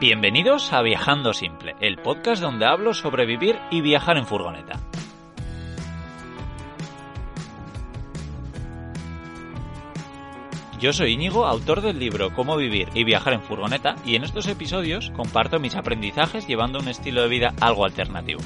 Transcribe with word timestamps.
Bienvenidos 0.00 0.72
a 0.72 0.80
Viajando 0.80 1.34
Simple, 1.34 1.76
el 1.78 1.98
podcast 1.98 2.40
donde 2.40 2.64
hablo 2.64 2.94
sobre 2.94 3.26
vivir 3.26 3.58
y 3.70 3.82
viajar 3.82 4.16
en 4.16 4.24
furgoneta. 4.24 4.80
Yo 10.78 10.94
soy 10.94 11.12
Íñigo, 11.12 11.44
autor 11.44 11.82
del 11.82 11.98
libro 11.98 12.32
Cómo 12.34 12.56
vivir 12.56 12.88
y 12.94 13.04
viajar 13.04 13.34
en 13.34 13.42
furgoneta, 13.42 13.96
y 14.06 14.16
en 14.16 14.24
estos 14.24 14.46
episodios 14.46 15.10
comparto 15.10 15.60
mis 15.60 15.76
aprendizajes 15.76 16.46
llevando 16.46 16.78
un 16.78 16.88
estilo 16.88 17.20
de 17.20 17.28
vida 17.28 17.54
algo 17.60 17.84
alternativo. 17.84 18.40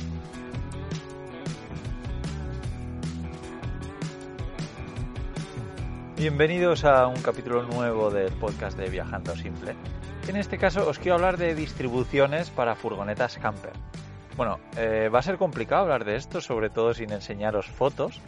Bienvenidos 6.16 6.84
a 6.84 7.07
un 7.07 7.23
capítulo 7.23 7.62
nuevo 7.62 8.11
del 8.11 8.32
podcast 8.32 8.77
de 8.77 8.91
Viajando 8.91 9.36
Simple. 9.36 9.77
En 10.27 10.37
este 10.37 10.57
caso 10.57 10.89
os 10.89 10.99
quiero 10.99 11.17
hablar 11.17 11.37
de 11.37 11.55
distribuciones 11.55 12.51
para 12.51 12.75
furgonetas 12.75 13.37
camper. 13.37 13.73
Bueno, 14.37 14.59
eh, 14.77 15.11
va 15.15 15.19
a 15.19 15.23
ser 15.23 15.37
complicado 15.37 15.82
hablar 15.82 16.05
de 16.05 16.17
esto, 16.17 16.41
sobre 16.41 16.71
todo 16.71 16.95
sin 16.95 17.13
enseñaros 17.13 17.67
fotos, 17.67 18.21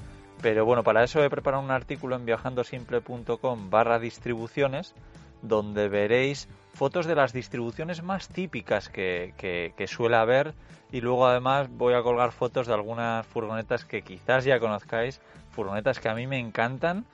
pero 0.42 0.66
bueno, 0.66 0.84
para 0.84 1.02
eso 1.02 1.24
he 1.24 1.30
preparado 1.30 1.62
un 1.62 1.70
artículo 1.70 2.14
en 2.14 2.26
viajandosimple.com 2.26 3.70
barra 3.70 3.98
distribuciones, 3.98 4.94
donde 5.40 5.88
veréis 5.88 6.48
fotos 6.74 7.06
de 7.06 7.14
las 7.14 7.32
distribuciones 7.32 8.02
más 8.02 8.28
típicas 8.28 8.90
que, 8.90 9.32
que, 9.38 9.86
suele 9.86 10.16
haber 10.16 10.54
y 10.92 11.00
luego 11.00 11.26
además 11.26 11.68
voy 11.70 11.94
a 11.94 12.02
colgar 12.02 12.32
fotos 12.32 12.66
de 12.66 12.74
algunas 12.74 13.26
furgonetas 13.26 13.86
que 13.86 14.02
quizás 14.02 14.44
ya 14.44 14.60
conozcáis, 14.60 15.22
furgonetas 15.50 15.98
que 15.98 16.10
a 16.10 16.14
mí 16.14 16.26
me 16.26 16.38
encantan 16.38 17.06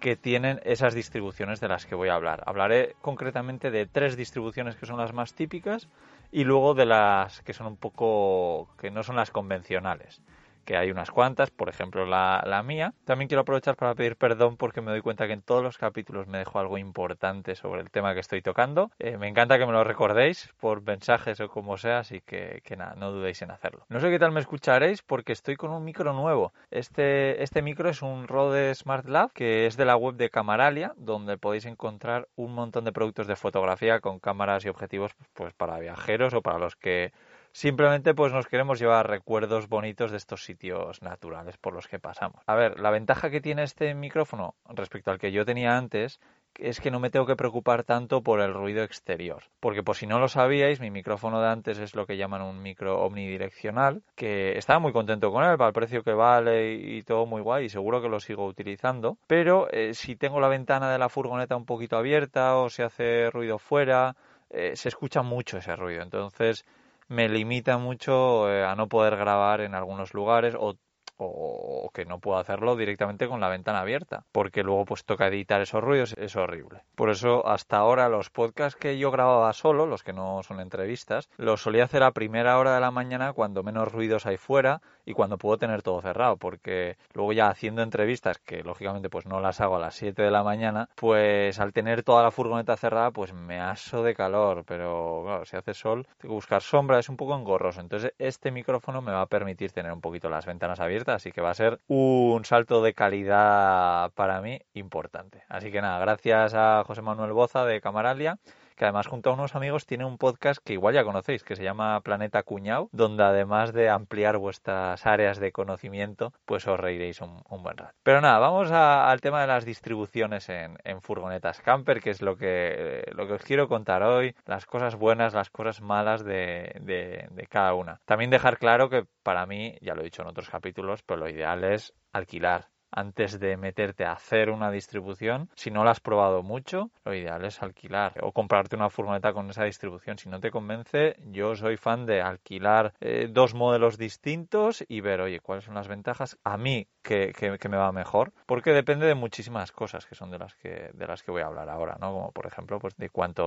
que 0.00 0.16
tienen 0.16 0.60
esas 0.64 0.94
distribuciones 0.94 1.60
de 1.60 1.68
las 1.68 1.86
que 1.86 1.94
voy 1.94 2.08
a 2.08 2.14
hablar. 2.14 2.42
Hablaré 2.46 2.96
concretamente 3.00 3.70
de 3.70 3.86
tres 3.86 4.16
distribuciones 4.16 4.76
que 4.76 4.86
son 4.86 4.98
las 4.98 5.12
más 5.12 5.34
típicas 5.34 5.88
y 6.30 6.44
luego 6.44 6.74
de 6.74 6.86
las 6.86 7.40
que 7.42 7.52
son 7.52 7.66
un 7.66 7.76
poco 7.76 8.68
que 8.78 8.90
no 8.90 9.02
son 9.02 9.16
las 9.16 9.30
convencionales 9.30 10.20
que 10.66 10.76
hay 10.76 10.90
unas 10.90 11.10
cuantas, 11.10 11.50
por 11.50 11.70
ejemplo 11.70 12.04
la, 12.04 12.62
mía. 12.66 12.92
También 13.04 13.28
quiero 13.28 13.42
aprovechar 13.42 13.76
para 13.76 13.94
pedir 13.94 14.16
perdón 14.16 14.56
porque 14.56 14.80
me 14.80 14.90
doy 14.90 15.00
cuenta 15.00 15.26
que 15.26 15.32
en 15.32 15.42
todos 15.42 15.62
los 15.62 15.78
capítulos 15.78 16.26
me 16.26 16.38
dejo 16.38 16.58
algo 16.58 16.76
importante 16.76 17.54
sobre 17.54 17.80
el 17.80 17.90
tema 17.90 18.12
que 18.12 18.20
estoy 18.20 18.42
tocando. 18.42 18.90
Eh, 18.98 19.16
me 19.16 19.28
encanta 19.28 19.58
que 19.58 19.66
me 19.66 19.72
lo 19.72 19.84
recordéis 19.84 20.52
por 20.58 20.82
mensajes 20.82 21.40
o 21.40 21.48
como 21.48 21.76
sea, 21.76 22.00
así 22.00 22.20
que, 22.20 22.60
que 22.64 22.76
nada, 22.76 22.94
no 22.96 23.12
dudéis 23.12 23.40
en 23.42 23.52
hacerlo. 23.52 23.86
No 23.88 24.00
sé 24.00 24.10
qué 24.10 24.18
tal 24.18 24.32
me 24.32 24.40
escucharéis 24.40 25.02
porque 25.02 25.32
estoy 25.32 25.56
con 25.56 25.70
un 25.70 25.84
micro 25.84 26.12
nuevo. 26.12 26.52
Este, 26.70 27.42
este 27.42 27.62
micro 27.62 27.88
es 27.88 28.02
un 28.02 28.26
Rode 28.26 28.74
Smart 28.74 29.06
Lab 29.06 29.32
que 29.32 29.66
es 29.66 29.76
de 29.76 29.84
la 29.84 29.96
web 29.96 30.16
de 30.16 30.30
Camaralia, 30.30 30.92
donde 30.96 31.38
podéis 31.38 31.66
encontrar 31.66 32.26
un 32.34 32.52
montón 32.52 32.84
de 32.84 32.92
productos 32.92 33.28
de 33.28 33.36
fotografía 33.36 34.00
con 34.00 34.18
cámaras 34.18 34.64
y 34.64 34.68
objetivos 34.68 35.12
pues 35.34 35.54
para 35.54 35.78
viajeros 35.78 36.34
o 36.34 36.42
para 36.42 36.58
los 36.58 36.74
que 36.74 37.12
Simplemente 37.56 38.12
pues 38.12 38.34
nos 38.34 38.46
queremos 38.46 38.78
llevar 38.78 39.08
recuerdos 39.08 39.66
bonitos 39.66 40.10
de 40.10 40.18
estos 40.18 40.44
sitios 40.44 41.00
naturales 41.00 41.56
por 41.56 41.72
los 41.72 41.88
que 41.88 41.98
pasamos. 41.98 42.42
A 42.46 42.54
ver, 42.54 42.78
la 42.78 42.90
ventaja 42.90 43.30
que 43.30 43.40
tiene 43.40 43.62
este 43.62 43.94
micrófono 43.94 44.56
respecto 44.66 45.10
al 45.10 45.18
que 45.18 45.32
yo 45.32 45.46
tenía 45.46 45.78
antes 45.78 46.20
es 46.58 46.82
que 46.82 46.90
no 46.90 47.00
me 47.00 47.08
tengo 47.08 47.24
que 47.24 47.34
preocupar 47.34 47.82
tanto 47.82 48.22
por 48.22 48.42
el 48.42 48.52
ruido 48.52 48.82
exterior. 48.82 49.44
Porque 49.58 49.82
por 49.82 49.96
si 49.96 50.06
no 50.06 50.18
lo 50.18 50.28
sabíais, 50.28 50.80
mi 50.80 50.90
micrófono 50.90 51.40
de 51.40 51.48
antes 51.48 51.78
es 51.78 51.94
lo 51.94 52.04
que 52.04 52.18
llaman 52.18 52.42
un 52.42 52.60
micro 52.60 53.00
omnidireccional, 53.00 54.02
que 54.14 54.58
estaba 54.58 54.78
muy 54.78 54.92
contento 54.92 55.32
con 55.32 55.42
él, 55.42 55.56
para 55.56 55.68
el 55.68 55.74
precio 55.74 56.02
que 56.02 56.12
vale 56.12 56.74
y 56.74 57.04
todo 57.04 57.24
muy 57.24 57.40
guay, 57.40 57.64
y 57.64 57.68
seguro 57.70 58.02
que 58.02 58.10
lo 58.10 58.20
sigo 58.20 58.44
utilizando. 58.44 59.16
Pero 59.26 59.70
eh, 59.70 59.94
si 59.94 60.14
tengo 60.14 60.40
la 60.40 60.48
ventana 60.48 60.92
de 60.92 60.98
la 60.98 61.08
furgoneta 61.08 61.56
un 61.56 61.64
poquito 61.64 61.96
abierta 61.96 62.54
o 62.56 62.68
se 62.68 62.82
hace 62.82 63.30
ruido 63.30 63.58
fuera, 63.58 64.14
eh, 64.50 64.76
se 64.76 64.90
escucha 64.90 65.22
mucho 65.22 65.56
ese 65.56 65.74
ruido. 65.74 66.02
Entonces 66.02 66.66
me 67.08 67.28
limita 67.28 67.78
mucho 67.78 68.50
eh, 68.50 68.64
a 68.64 68.74
no 68.76 68.88
poder 68.88 69.16
grabar 69.16 69.60
en 69.60 69.74
algunos 69.74 70.14
lugares 70.14 70.54
o 70.58 70.76
o, 71.18 71.90
que 71.92 72.04
no 72.04 72.18
puedo 72.18 72.38
hacerlo 72.38 72.76
directamente 72.76 73.28
con 73.28 73.40
la 73.40 73.48
ventana 73.48 73.80
abierta, 73.80 74.24
porque 74.32 74.62
luego 74.62 74.84
pues 74.84 75.04
toca 75.04 75.28
editar 75.28 75.60
esos 75.60 75.82
ruidos, 75.82 76.14
es 76.18 76.36
horrible. 76.36 76.82
Por 76.94 77.10
eso 77.10 77.46
hasta 77.46 77.78
ahora 77.78 78.08
los 78.08 78.30
podcasts 78.30 78.78
que 78.78 78.98
yo 78.98 79.10
grababa 79.10 79.52
solo, 79.52 79.86
los 79.86 80.02
que 80.02 80.12
no 80.12 80.42
son 80.42 80.60
entrevistas, 80.60 81.28
los 81.36 81.62
solía 81.62 81.84
hacer 81.84 82.02
a 82.02 82.12
primera 82.12 82.58
hora 82.58 82.74
de 82.74 82.80
la 82.80 82.90
mañana 82.90 83.32
cuando 83.32 83.62
menos 83.62 83.92
ruidos 83.92 84.26
hay 84.26 84.36
fuera 84.36 84.82
y 85.04 85.14
cuando 85.14 85.38
puedo 85.38 85.56
tener 85.56 85.82
todo 85.82 86.00
cerrado, 86.02 86.36
porque 86.36 86.98
luego 87.14 87.32
ya 87.32 87.48
haciendo 87.48 87.82
entrevistas, 87.82 88.38
que 88.38 88.62
lógicamente 88.62 89.08
pues 89.08 89.26
no 89.26 89.40
las 89.40 89.60
hago 89.60 89.76
a 89.76 89.80
las 89.80 89.94
7 89.94 90.22
de 90.22 90.30
la 90.30 90.42
mañana, 90.42 90.88
pues 90.96 91.60
al 91.60 91.72
tener 91.72 92.02
toda 92.02 92.22
la 92.22 92.30
furgoneta 92.30 92.76
cerrada 92.76 93.10
pues 93.12 93.32
me 93.32 93.60
aso 93.60 94.02
de 94.02 94.14
calor, 94.14 94.64
pero 94.66 95.22
claro, 95.24 95.44
si 95.44 95.56
hace 95.56 95.74
sol 95.74 96.06
tengo 96.18 96.32
que 96.32 96.36
buscar 96.36 96.62
sombra, 96.62 96.98
es 96.98 97.08
un 97.08 97.16
poco 97.16 97.36
engorroso, 97.36 97.80
entonces 97.80 98.12
este 98.18 98.50
micrófono 98.50 99.00
me 99.00 99.12
va 99.12 99.22
a 99.22 99.26
permitir 99.26 99.72
tener 99.72 99.92
un 99.92 100.00
poquito 100.00 100.28
las 100.28 100.44
ventanas 100.44 100.80
abiertas 100.80 101.05
así 101.14 101.32
que 101.32 101.40
va 101.40 101.50
a 101.50 101.54
ser 101.54 101.80
un 101.86 102.44
salto 102.44 102.82
de 102.82 102.94
calidad 102.94 104.10
para 104.14 104.40
mí 104.40 104.60
importante. 104.74 105.44
Así 105.48 105.70
que 105.70 105.80
nada, 105.80 105.98
gracias 105.98 106.54
a 106.54 106.84
José 106.86 107.02
Manuel 107.02 107.32
Boza 107.32 107.64
de 107.64 107.80
Camaralia 107.80 108.38
que 108.76 108.84
además 108.84 109.06
junto 109.06 109.30
a 109.30 109.34
unos 109.34 109.54
amigos 109.54 109.86
tiene 109.86 110.04
un 110.04 110.18
podcast 110.18 110.62
que 110.62 110.74
igual 110.74 110.94
ya 110.94 111.04
conocéis, 111.04 111.42
que 111.42 111.56
se 111.56 111.64
llama 111.64 112.00
Planeta 112.02 112.42
Cuñao, 112.42 112.88
donde 112.92 113.24
además 113.24 113.72
de 113.72 113.88
ampliar 113.88 114.38
vuestras 114.38 115.06
áreas 115.06 115.38
de 115.40 115.52
conocimiento, 115.52 116.32
pues 116.44 116.66
os 116.68 116.78
reiréis 116.78 117.20
un, 117.20 117.42
buen 117.48 117.76
rato. 117.76 117.94
Pero 118.02 118.20
nada, 118.20 118.38
vamos 118.38 118.70
al 118.70 119.20
tema 119.20 119.40
de 119.40 119.46
las 119.46 119.64
distribuciones 119.64 120.48
en, 120.48 120.76
furgonetas 121.00 121.60
camper, 121.60 122.00
que 122.00 122.10
es 122.10 122.22
lo 122.22 122.36
que, 122.36 123.04
lo 123.14 123.26
que 123.26 123.34
os 123.34 123.42
quiero 123.42 123.68
contar 123.68 124.02
hoy, 124.02 124.34
las 124.44 124.66
cosas 124.66 124.96
buenas, 124.96 125.34
las 125.34 125.50
cosas 125.50 125.80
malas 125.80 126.24
de, 126.24 126.76
de 126.80 127.46
cada 127.48 127.74
una. 127.74 128.00
También 128.04 128.30
dejar 128.30 128.58
claro 128.58 128.88
que 128.88 129.06
para 129.22 129.46
mí, 129.46 129.76
ya 129.80 129.94
lo 129.94 130.02
he 130.02 130.04
dicho 130.04 130.22
en 130.22 130.28
otros 130.28 130.50
capítulos, 130.50 131.02
pero 131.02 131.20
lo 131.20 131.28
ideal 131.28 131.64
es 131.64 131.94
alquilar 132.12 132.68
antes 132.90 133.38
de 133.38 133.56
meterte 133.56 134.04
a 134.04 134.12
hacer 134.12 134.50
una 134.50 134.70
distribución. 134.70 135.48
Si 135.54 135.70
no 135.70 135.84
la 135.84 135.92
has 135.92 136.00
probado 136.00 136.42
mucho, 136.42 136.90
lo 137.04 137.14
ideal 137.14 137.44
es 137.44 137.62
alquilar 137.62 138.14
o 138.22 138.32
comprarte 138.32 138.76
una 138.76 138.90
furgoneta 138.90 139.32
con 139.32 139.50
esa 139.50 139.64
distribución. 139.64 140.18
Si 140.18 140.28
no 140.28 140.40
te 140.40 140.50
convence, 140.50 141.16
yo 141.30 141.54
soy 141.54 141.76
fan 141.76 142.06
de 142.06 142.22
alquilar 142.22 142.94
eh, 143.00 143.28
dos 143.30 143.54
modelos 143.54 143.98
distintos 143.98 144.84
y 144.88 145.00
ver, 145.00 145.20
oye, 145.20 145.40
cuáles 145.40 145.64
son 145.64 145.74
las 145.74 145.88
ventajas 145.88 146.38
a 146.44 146.56
mí 146.56 146.88
que, 147.02 147.32
que, 147.32 147.68
me 147.68 147.76
va 147.76 147.92
mejor, 147.92 148.32
porque 148.46 148.72
depende 148.72 149.06
de 149.06 149.14
muchísimas 149.14 149.72
cosas 149.72 150.06
que 150.06 150.14
son 150.14 150.30
de 150.30 150.38
las 150.38 150.54
que, 150.56 150.90
de 150.92 151.06
las 151.06 151.22
que 151.22 151.30
voy 151.30 151.42
a 151.42 151.46
hablar 151.46 151.68
ahora, 151.68 151.96
¿no? 152.00 152.12
Como 152.12 152.32
por 152.32 152.46
ejemplo, 152.46 152.78
pues 152.78 152.96
de 152.96 153.10
cuánto, 153.10 153.46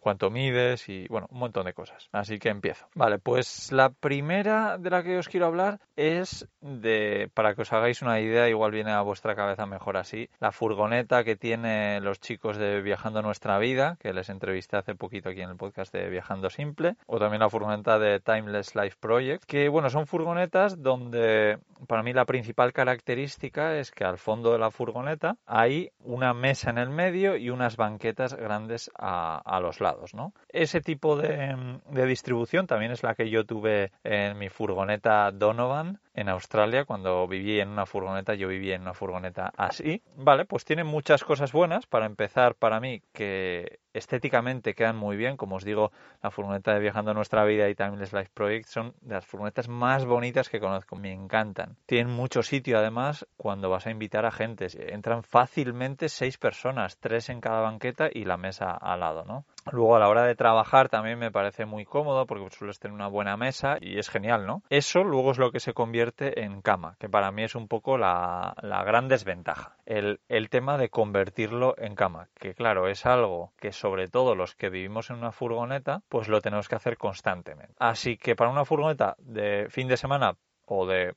cuánto 0.00 0.30
mides 0.30 0.88
y 0.88 1.06
bueno, 1.08 1.26
un 1.30 1.38
montón 1.38 1.66
de 1.66 1.72
cosas. 1.72 2.08
Así 2.12 2.38
que 2.38 2.48
empiezo. 2.48 2.88
Vale, 2.94 3.18
pues 3.18 3.72
la 3.72 3.90
primera 3.90 4.78
de 4.78 4.90
la 4.90 5.02
que 5.02 5.18
os 5.18 5.28
quiero 5.28 5.46
hablar 5.46 5.80
es 5.96 6.48
de, 6.60 7.30
para 7.34 7.54
que 7.54 7.62
os 7.62 7.72
hagáis 7.72 8.02
una 8.02 8.20
idea 8.20 8.47
igual 8.48 8.70
viene 8.70 8.92
a 8.92 9.00
vuestra 9.00 9.34
cabeza 9.34 9.66
mejor 9.66 9.96
así. 9.96 10.28
La 10.40 10.52
furgoneta 10.52 11.24
que 11.24 11.36
tienen 11.36 12.04
los 12.04 12.20
chicos 12.20 12.56
de 12.56 12.80
Viajando 12.82 13.22
Nuestra 13.22 13.58
Vida, 13.58 13.96
que 14.00 14.12
les 14.12 14.28
entrevisté 14.28 14.76
hace 14.76 14.94
poquito 14.94 15.30
aquí 15.30 15.42
en 15.42 15.50
el 15.50 15.56
podcast 15.56 15.92
de 15.92 16.08
Viajando 16.08 16.50
Simple, 16.50 16.96
o 17.06 17.18
también 17.18 17.40
la 17.40 17.50
furgoneta 17.50 17.98
de 17.98 18.20
Timeless 18.20 18.74
Life 18.74 18.96
Project, 19.00 19.44
que 19.44 19.68
bueno, 19.68 19.90
son 19.90 20.06
furgonetas 20.06 20.82
donde 20.82 21.58
para 21.86 22.02
mí 22.02 22.12
la 22.12 22.24
principal 22.24 22.72
característica 22.72 23.76
es 23.76 23.90
que 23.90 24.04
al 24.04 24.18
fondo 24.18 24.52
de 24.52 24.58
la 24.58 24.70
furgoneta 24.70 25.36
hay 25.46 25.90
una 26.00 26.34
mesa 26.34 26.70
en 26.70 26.78
el 26.78 26.90
medio 26.90 27.36
y 27.36 27.50
unas 27.50 27.76
banquetas 27.76 28.34
grandes 28.34 28.90
a, 28.96 29.58
los 29.60 29.80
lados, 29.80 30.14
¿no? 30.14 30.32
Ese 30.50 30.80
tipo 30.80 31.16
de, 31.16 31.78
de 31.90 32.06
distribución 32.06 32.66
también 32.66 32.92
es 32.92 33.02
la 33.02 33.14
que 33.14 33.28
yo 33.28 33.44
tuve 33.44 33.90
en 34.04 34.38
mi 34.38 34.48
furgoneta 34.48 35.30
Donovan 35.32 36.00
en 36.18 36.28
Australia 36.28 36.84
cuando 36.84 37.28
viví 37.28 37.60
en 37.60 37.68
una 37.68 37.86
furgoneta, 37.86 38.34
yo 38.34 38.48
viví 38.48 38.72
en 38.72 38.82
una 38.82 38.92
furgoneta 38.92 39.52
así. 39.56 40.02
Vale, 40.16 40.44
pues 40.46 40.64
tiene 40.64 40.82
muchas 40.82 41.22
cosas 41.22 41.52
buenas. 41.52 41.86
Para 41.86 42.06
empezar, 42.06 42.56
para 42.56 42.80
mí, 42.80 43.02
que 43.12 43.78
estéticamente 43.98 44.74
quedan 44.74 44.96
muy 44.96 45.16
bien. 45.16 45.36
Como 45.36 45.56
os 45.56 45.64
digo, 45.64 45.92
la 46.22 46.30
furgoneta 46.30 46.72
de 46.72 46.80
Viajando 46.80 47.14
Nuestra 47.14 47.44
Vida 47.44 47.68
y 47.68 47.74
Timeless 47.74 48.12
Life 48.12 48.30
Project 48.32 48.66
son 48.66 48.94
de 49.00 49.14
las 49.14 49.26
furgonetas 49.26 49.68
más 49.68 50.06
bonitas 50.06 50.48
que 50.48 50.60
conozco. 50.60 50.96
Me 50.96 51.12
encantan. 51.12 51.76
Tienen 51.86 52.12
mucho 52.12 52.42
sitio, 52.42 52.78
además, 52.78 53.26
cuando 53.36 53.70
vas 53.70 53.86
a 53.86 53.90
invitar 53.90 54.24
a 54.24 54.30
gente. 54.30 54.66
Entran 54.92 55.22
fácilmente 55.22 56.08
seis 56.08 56.38
personas, 56.38 56.98
tres 56.98 57.28
en 57.28 57.40
cada 57.40 57.60
banqueta 57.60 58.08
y 58.12 58.24
la 58.24 58.36
mesa 58.36 58.70
al 58.72 59.00
lado, 59.00 59.24
¿no? 59.24 59.44
Luego 59.70 59.96
a 59.96 59.98
la 59.98 60.08
hora 60.08 60.24
de 60.24 60.34
trabajar 60.34 60.88
también 60.88 61.18
me 61.18 61.30
parece 61.30 61.66
muy 61.66 61.84
cómodo 61.84 62.26
porque 62.26 62.48
sueles 62.56 62.78
tener 62.78 62.94
una 62.94 63.08
buena 63.08 63.36
mesa 63.36 63.76
y 63.80 63.98
es 63.98 64.08
genial, 64.08 64.46
¿no? 64.46 64.62
Eso 64.70 65.04
luego 65.04 65.32
es 65.32 65.38
lo 65.38 65.50
que 65.50 65.60
se 65.60 65.74
convierte 65.74 66.42
en 66.42 66.62
cama, 66.62 66.96
que 66.98 67.08
para 67.08 67.30
mí 67.32 67.42
es 67.42 67.54
un 67.54 67.68
poco 67.68 67.98
la, 67.98 68.54
gran 68.86 69.08
desventaja. 69.08 69.76
El, 69.84 70.20
el, 70.28 70.48
tema 70.48 70.78
de 70.78 70.88
convertirlo 70.88 71.74
en 71.76 71.94
cama, 71.94 72.28
que 72.38 72.54
claro, 72.54 72.88
es 72.88 73.04
algo 73.04 73.52
que 73.58 73.72
sobre 73.88 74.06
todo 74.08 74.34
los 74.34 74.54
que 74.54 74.68
vivimos 74.68 75.08
en 75.08 75.16
una 75.16 75.32
furgoneta, 75.32 76.02
pues 76.10 76.28
lo 76.28 76.42
tenemos 76.42 76.68
que 76.68 76.74
hacer 76.74 76.98
constantemente. 76.98 77.72
Así 77.78 78.18
que 78.18 78.36
para 78.36 78.50
una 78.50 78.66
furgoneta 78.66 79.16
de 79.18 79.66
fin 79.70 79.88
de 79.88 79.96
semana 79.96 80.36
o 80.66 80.84
de, 80.86 81.14